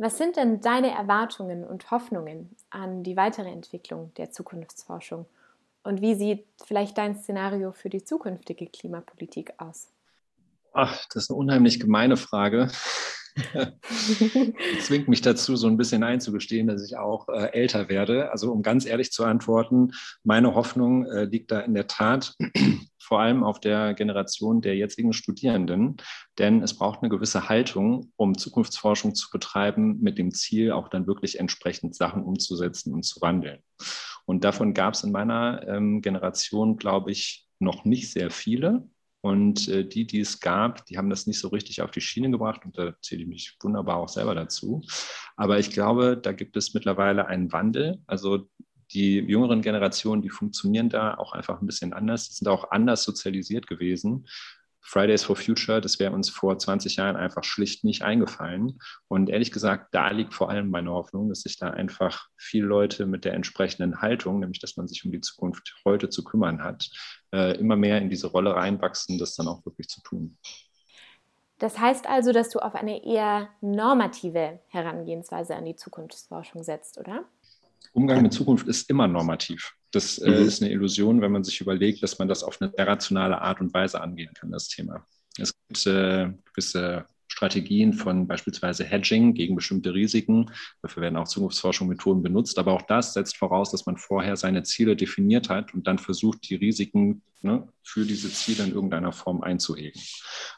Was 0.00 0.16
sind 0.16 0.36
denn 0.36 0.60
deine 0.60 0.92
Erwartungen 0.92 1.64
und 1.64 1.90
Hoffnungen 1.90 2.54
an 2.70 3.02
die 3.02 3.16
weitere 3.16 3.50
Entwicklung 3.50 4.14
der 4.14 4.30
Zukunftsforschung? 4.30 5.26
Und 5.88 6.02
wie 6.02 6.14
sieht 6.14 6.44
vielleicht 6.66 6.98
dein 6.98 7.16
Szenario 7.16 7.72
für 7.72 7.88
die 7.88 8.04
zukünftige 8.04 8.66
Klimapolitik 8.66 9.54
aus? 9.56 9.88
Ach, 10.74 11.06
das 11.06 11.22
ist 11.22 11.30
eine 11.30 11.38
unheimlich 11.38 11.80
gemeine 11.80 12.18
Frage. 12.18 12.70
zwingt 14.82 15.08
mich 15.08 15.22
dazu, 15.22 15.56
so 15.56 15.66
ein 15.66 15.78
bisschen 15.78 16.02
einzugestehen, 16.02 16.66
dass 16.66 16.84
ich 16.84 16.98
auch 16.98 17.26
äh, 17.30 17.52
älter 17.54 17.88
werde. 17.88 18.30
Also 18.32 18.52
um 18.52 18.60
ganz 18.62 18.84
ehrlich 18.84 19.12
zu 19.12 19.24
antworten, 19.24 19.92
meine 20.24 20.54
Hoffnung 20.54 21.06
äh, 21.06 21.24
liegt 21.24 21.50
da 21.52 21.60
in 21.60 21.72
der 21.72 21.86
Tat 21.86 22.34
vor 22.98 23.20
allem 23.20 23.42
auf 23.42 23.58
der 23.58 23.94
Generation 23.94 24.60
der 24.60 24.76
jetzigen 24.76 25.14
Studierenden, 25.14 25.96
denn 26.38 26.62
es 26.62 26.74
braucht 26.74 27.00
eine 27.00 27.08
gewisse 27.08 27.48
Haltung, 27.48 28.12
um 28.16 28.36
Zukunftsforschung 28.36 29.14
zu 29.14 29.30
betreiben, 29.30 29.98
mit 30.02 30.18
dem 30.18 30.34
Ziel, 30.34 30.72
auch 30.72 30.88
dann 30.88 31.06
wirklich 31.06 31.40
entsprechend 31.40 31.96
Sachen 31.96 32.24
umzusetzen 32.24 32.92
und 32.92 33.04
zu 33.04 33.22
wandeln. 33.22 33.62
Und 34.28 34.44
davon 34.44 34.74
gab 34.74 34.92
es 34.92 35.04
in 35.04 35.10
meiner 35.10 35.66
ähm, 35.66 36.02
Generation, 36.02 36.76
glaube 36.76 37.10
ich, 37.10 37.48
noch 37.60 37.86
nicht 37.86 38.12
sehr 38.12 38.30
viele. 38.30 38.86
Und 39.22 39.68
äh, 39.68 39.88
die, 39.88 40.06
die 40.06 40.20
es 40.20 40.40
gab, 40.40 40.84
die 40.84 40.98
haben 40.98 41.08
das 41.08 41.26
nicht 41.26 41.40
so 41.40 41.48
richtig 41.48 41.80
auf 41.80 41.92
die 41.92 42.02
Schiene 42.02 42.30
gebracht. 42.30 42.60
Und 42.66 42.76
da 42.76 42.92
zähle 43.00 43.22
ich 43.22 43.28
mich 43.28 43.56
wunderbar 43.62 43.96
auch 43.96 44.10
selber 44.10 44.34
dazu. 44.34 44.84
Aber 45.34 45.58
ich 45.58 45.70
glaube, 45.70 46.18
da 46.22 46.32
gibt 46.32 46.58
es 46.58 46.74
mittlerweile 46.74 47.26
einen 47.26 47.52
Wandel. 47.52 48.02
Also 48.06 48.50
die 48.92 49.14
jüngeren 49.14 49.62
Generationen, 49.62 50.20
die 50.20 50.28
funktionieren 50.28 50.90
da 50.90 51.14
auch 51.14 51.32
einfach 51.32 51.62
ein 51.62 51.66
bisschen 51.66 51.94
anders. 51.94 52.28
Die 52.28 52.34
sind 52.34 52.48
auch 52.48 52.70
anders 52.70 53.04
sozialisiert 53.04 53.66
gewesen. 53.66 54.26
Fridays 54.88 55.22
for 55.22 55.36
Future, 55.36 55.82
das 55.82 55.98
wäre 55.98 56.12
uns 56.12 56.30
vor 56.30 56.58
20 56.58 56.96
Jahren 56.96 57.16
einfach 57.16 57.44
schlicht 57.44 57.84
nicht 57.84 58.00
eingefallen. 58.02 58.78
Und 59.06 59.28
ehrlich 59.28 59.52
gesagt, 59.52 59.88
da 59.92 60.08
liegt 60.08 60.32
vor 60.32 60.48
allem 60.48 60.70
meine 60.70 60.90
Hoffnung, 60.90 61.28
dass 61.28 61.42
sich 61.42 61.58
da 61.58 61.68
einfach 61.68 62.28
viele 62.38 62.66
Leute 62.66 63.04
mit 63.04 63.26
der 63.26 63.34
entsprechenden 63.34 64.00
Haltung, 64.00 64.40
nämlich 64.40 64.60
dass 64.60 64.78
man 64.78 64.88
sich 64.88 65.04
um 65.04 65.12
die 65.12 65.20
Zukunft 65.20 65.76
heute 65.84 66.08
zu 66.08 66.24
kümmern 66.24 66.62
hat, 66.62 66.88
äh, 67.34 67.58
immer 67.58 67.76
mehr 67.76 68.00
in 68.00 68.08
diese 68.08 68.28
Rolle 68.28 68.56
reinwachsen, 68.56 69.18
das 69.18 69.36
dann 69.36 69.46
auch 69.46 69.62
wirklich 69.66 69.88
zu 69.88 70.00
tun. 70.00 70.38
Das 71.58 71.78
heißt 71.78 72.06
also, 72.06 72.32
dass 72.32 72.48
du 72.48 72.60
auf 72.60 72.74
eine 72.74 73.04
eher 73.04 73.50
normative 73.60 74.60
Herangehensweise 74.68 75.54
an 75.54 75.66
die 75.66 75.76
Zukunftsforschung 75.76 76.62
setzt, 76.62 76.96
oder? 76.96 77.24
Umgang 77.92 78.22
mit 78.22 78.32
Zukunft 78.32 78.66
ist 78.68 78.88
immer 78.88 79.06
normativ. 79.06 79.74
Das 79.90 80.18
äh, 80.18 80.30
mhm. 80.30 80.46
ist 80.46 80.62
eine 80.62 80.70
Illusion, 80.72 81.20
wenn 81.20 81.32
man 81.32 81.44
sich 81.44 81.60
überlegt, 81.60 82.02
dass 82.02 82.18
man 82.18 82.28
das 82.28 82.42
auf 82.42 82.60
eine 82.60 82.70
sehr 82.74 82.86
rationale 82.86 83.40
Art 83.40 83.60
und 83.60 83.72
Weise 83.72 84.00
angehen 84.00 84.32
kann, 84.34 84.50
das 84.50 84.68
Thema. 84.68 85.06
Es 85.38 85.54
gibt 85.68 85.86
äh, 85.86 86.30
gewisse 86.52 87.06
Strategien 87.28 87.92
von 87.92 88.26
beispielsweise 88.26 88.84
Hedging 88.84 89.34
gegen 89.34 89.54
bestimmte 89.54 89.94
Risiken. 89.94 90.50
Dafür 90.82 91.02
werden 91.02 91.16
auch 91.16 91.28
Zukunftsforschung 91.28 91.88
Methoden 91.88 92.22
benutzt. 92.22 92.58
Aber 92.58 92.72
auch 92.72 92.82
das 92.82 93.12
setzt 93.12 93.36
voraus, 93.36 93.70
dass 93.70 93.86
man 93.86 93.96
vorher 93.96 94.36
seine 94.36 94.62
Ziele 94.62 94.96
definiert 94.96 95.48
hat 95.48 95.74
und 95.74 95.86
dann 95.86 95.98
versucht, 95.98 96.48
die 96.48 96.56
Risiken 96.56 97.22
ne, 97.42 97.68
für 97.82 98.04
diese 98.04 98.32
Ziele 98.32 98.64
in 98.64 98.72
irgendeiner 98.72 99.12
Form 99.12 99.42
einzuhegen. 99.42 100.00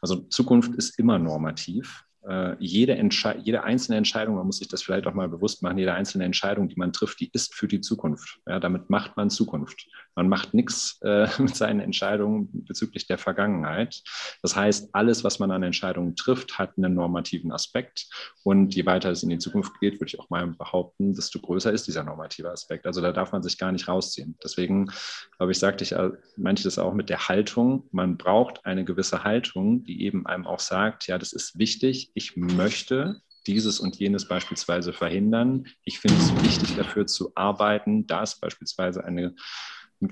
Also 0.00 0.16
Zukunft 0.22 0.74
ist 0.74 0.98
immer 0.98 1.18
normativ 1.18 2.04
äh, 2.30 2.56
jede, 2.60 2.96
jede 3.42 3.64
einzelne 3.64 3.98
Entscheidung, 3.98 4.36
man 4.36 4.46
muss 4.46 4.58
sich 4.58 4.68
das 4.68 4.82
vielleicht 4.82 5.06
auch 5.08 5.14
mal 5.14 5.28
bewusst 5.28 5.62
machen, 5.62 5.78
jede 5.78 5.94
einzelne 5.94 6.24
Entscheidung, 6.24 6.68
die 6.68 6.76
man 6.76 6.92
trifft, 6.92 7.18
die 7.18 7.30
ist 7.32 7.54
für 7.54 7.66
die 7.66 7.80
Zukunft. 7.80 8.38
Ja, 8.46 8.60
damit 8.60 8.88
macht 8.88 9.16
man 9.16 9.30
Zukunft. 9.30 9.88
Man 10.14 10.28
macht 10.28 10.54
nichts 10.54 11.00
äh, 11.02 11.26
mit 11.38 11.56
seinen 11.56 11.80
Entscheidungen 11.80 12.48
bezüglich 12.66 13.06
der 13.06 13.18
Vergangenheit. 13.18 14.02
Das 14.42 14.54
heißt, 14.54 14.90
alles, 14.92 15.24
was 15.24 15.38
man 15.40 15.50
an 15.50 15.62
Entscheidungen 15.62 16.14
trifft, 16.14 16.58
hat 16.58 16.76
einen 16.76 16.94
normativen 16.94 17.50
Aspekt. 17.50 18.06
Und 18.44 18.74
je 18.74 18.86
weiter 18.86 19.10
es 19.10 19.22
in 19.22 19.30
die 19.30 19.38
Zukunft 19.38 19.80
geht, 19.80 19.94
würde 19.94 20.06
ich 20.06 20.20
auch 20.20 20.30
mal 20.30 20.46
behaupten, 20.46 21.14
desto 21.14 21.40
größer 21.40 21.72
ist 21.72 21.88
dieser 21.88 22.04
normative 22.04 22.50
Aspekt. 22.50 22.86
Also 22.86 23.00
da 23.00 23.12
darf 23.12 23.32
man 23.32 23.42
sich 23.42 23.58
gar 23.58 23.72
nicht 23.72 23.88
rausziehen. 23.88 24.36
Deswegen, 24.44 24.90
glaube 25.36 25.52
ich, 25.52 25.58
sagte 25.58 25.82
ich, 25.82 25.92
äh, 25.92 26.10
meinte 26.36 26.60
ich 26.60 26.64
das 26.64 26.78
auch 26.78 26.94
mit 26.94 27.08
der 27.08 27.28
Haltung. 27.28 27.88
Man 27.90 28.16
braucht 28.16 28.64
eine 28.64 28.84
gewisse 28.84 29.24
Haltung, 29.24 29.82
die 29.82 30.04
eben 30.04 30.26
einem 30.26 30.46
auch 30.46 30.60
sagt, 30.60 31.08
ja, 31.08 31.18
das 31.18 31.32
ist 31.32 31.58
wichtig. 31.58 32.12
Ich 32.20 32.36
möchte 32.36 33.22
dieses 33.46 33.80
und 33.80 33.96
jenes 33.96 34.28
beispielsweise 34.28 34.92
verhindern. 34.92 35.66
Ich 35.84 36.00
finde 36.00 36.18
es 36.18 36.34
wichtig, 36.44 36.76
dafür 36.76 37.06
zu 37.06 37.32
arbeiten, 37.34 38.06
dass 38.06 38.38
beispielsweise 38.38 39.02
eine 39.02 39.34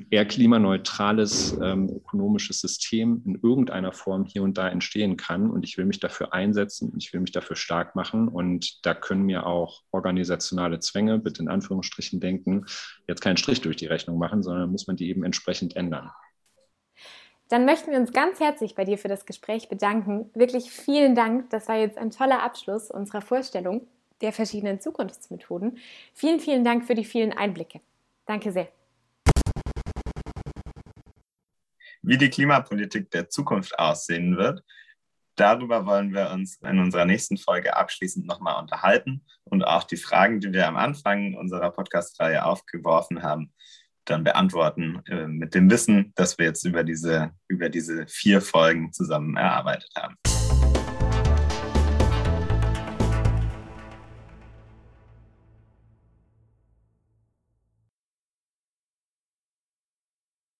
eher 0.09 0.25
klimaneutrales 0.25 1.59
ähm, 1.63 1.91
ökonomisches 1.91 2.63
System 2.63 3.21
in 3.27 3.39
irgendeiner 3.43 3.93
Form 3.93 4.25
hier 4.25 4.43
und 4.43 4.57
da 4.57 4.71
entstehen 4.71 5.19
kann. 5.19 5.51
Und 5.51 5.65
ich 5.65 5.77
will 5.77 5.85
mich 5.85 6.01
dafür 6.01 6.33
einsetzen, 6.33 6.95
ich 6.97 7.13
will 7.13 7.21
mich 7.21 7.33
dafür 7.33 7.57
stark 7.57 7.95
machen. 7.95 8.29
Und 8.29 8.87
da 8.87 8.95
können 8.95 9.25
mir 9.25 9.45
auch 9.45 9.83
organisationale 9.91 10.81
Zwänge, 10.81 11.19
bitte 11.19 11.43
in 11.43 11.51
Anführungsstrichen 11.51 12.21
denken, 12.21 12.65
jetzt 13.07 13.21
keinen 13.21 13.37
Strich 13.37 13.61
durch 13.61 13.77
die 13.77 13.87
Rechnung 13.87 14.17
machen, 14.17 14.43
sondern 14.43 14.71
muss 14.71 14.87
man 14.87 14.97
die 14.97 15.11
eben 15.11 15.25
entsprechend 15.25 15.77
ändern. 15.77 16.11
Dann 17.49 17.65
möchten 17.65 17.91
wir 17.91 17.99
uns 17.99 18.13
ganz 18.13 18.41
herzlich 18.41 18.75
bei 18.75 18.85
dir 18.85 18.99
für 18.99 19.09
das 19.09 19.25
Gespräch 19.25 19.71
bedanken. 19.71 20.31
Wirklich 20.35 20.71
vielen 20.71 21.15
Dank. 21.15 21.49
Das 21.49 21.67
war 21.67 21.77
jetzt 21.77 21.97
ein 21.97 22.11
toller 22.11 22.43
Abschluss 22.43 22.91
unserer 22.91 23.23
Vorstellung 23.23 23.87
der 24.21 24.35
verschiedenen 24.35 24.81
Zukunftsmethoden. 24.81 25.79
Vielen, 26.13 26.41
vielen 26.41 26.63
Dank 26.63 26.87
für 26.87 26.95
die 26.95 27.07
vielen 27.07 27.33
Einblicke. 27.33 27.81
Danke 28.27 28.53
sehr. 28.53 28.69
Wie 32.03 32.19
die 32.19 32.29
Klimapolitik 32.29 33.11
der 33.11 33.31
Zukunft 33.31 33.79
aussehen 33.79 34.37
wird, 34.37 34.63
darüber 35.35 35.87
wollen 35.87 36.13
wir 36.13 36.31
uns 36.31 36.57
in 36.57 36.79
unserer 36.79 37.07
nächsten 37.07 37.39
Folge 37.39 37.75
abschließend 37.75 38.27
nochmal 38.27 38.61
unterhalten 38.61 39.25
und 39.45 39.65
auch 39.65 39.85
die 39.85 39.97
Fragen, 39.97 40.41
die 40.41 40.53
wir 40.53 40.69
am 40.69 40.77
Anfang 40.77 41.35
unserer 41.35 41.71
Podcast-Reihe 41.71 42.45
aufgeworfen 42.45 43.23
haben, 43.23 43.55
dann 44.11 44.25
beantworten 44.25 45.03
äh, 45.07 45.27
mit 45.27 45.55
dem 45.55 45.71
Wissen, 45.71 46.13
das 46.17 46.39
wir 46.39 46.47
jetzt 46.47 46.65
über 46.65 46.85
diese, 46.85 47.31
über 47.49 47.69
diese 47.69 48.07
vier 48.09 48.41
Folgen 48.41 48.93
zusammen 48.93 49.37
erarbeitet 49.37 49.91
haben. 49.97 50.17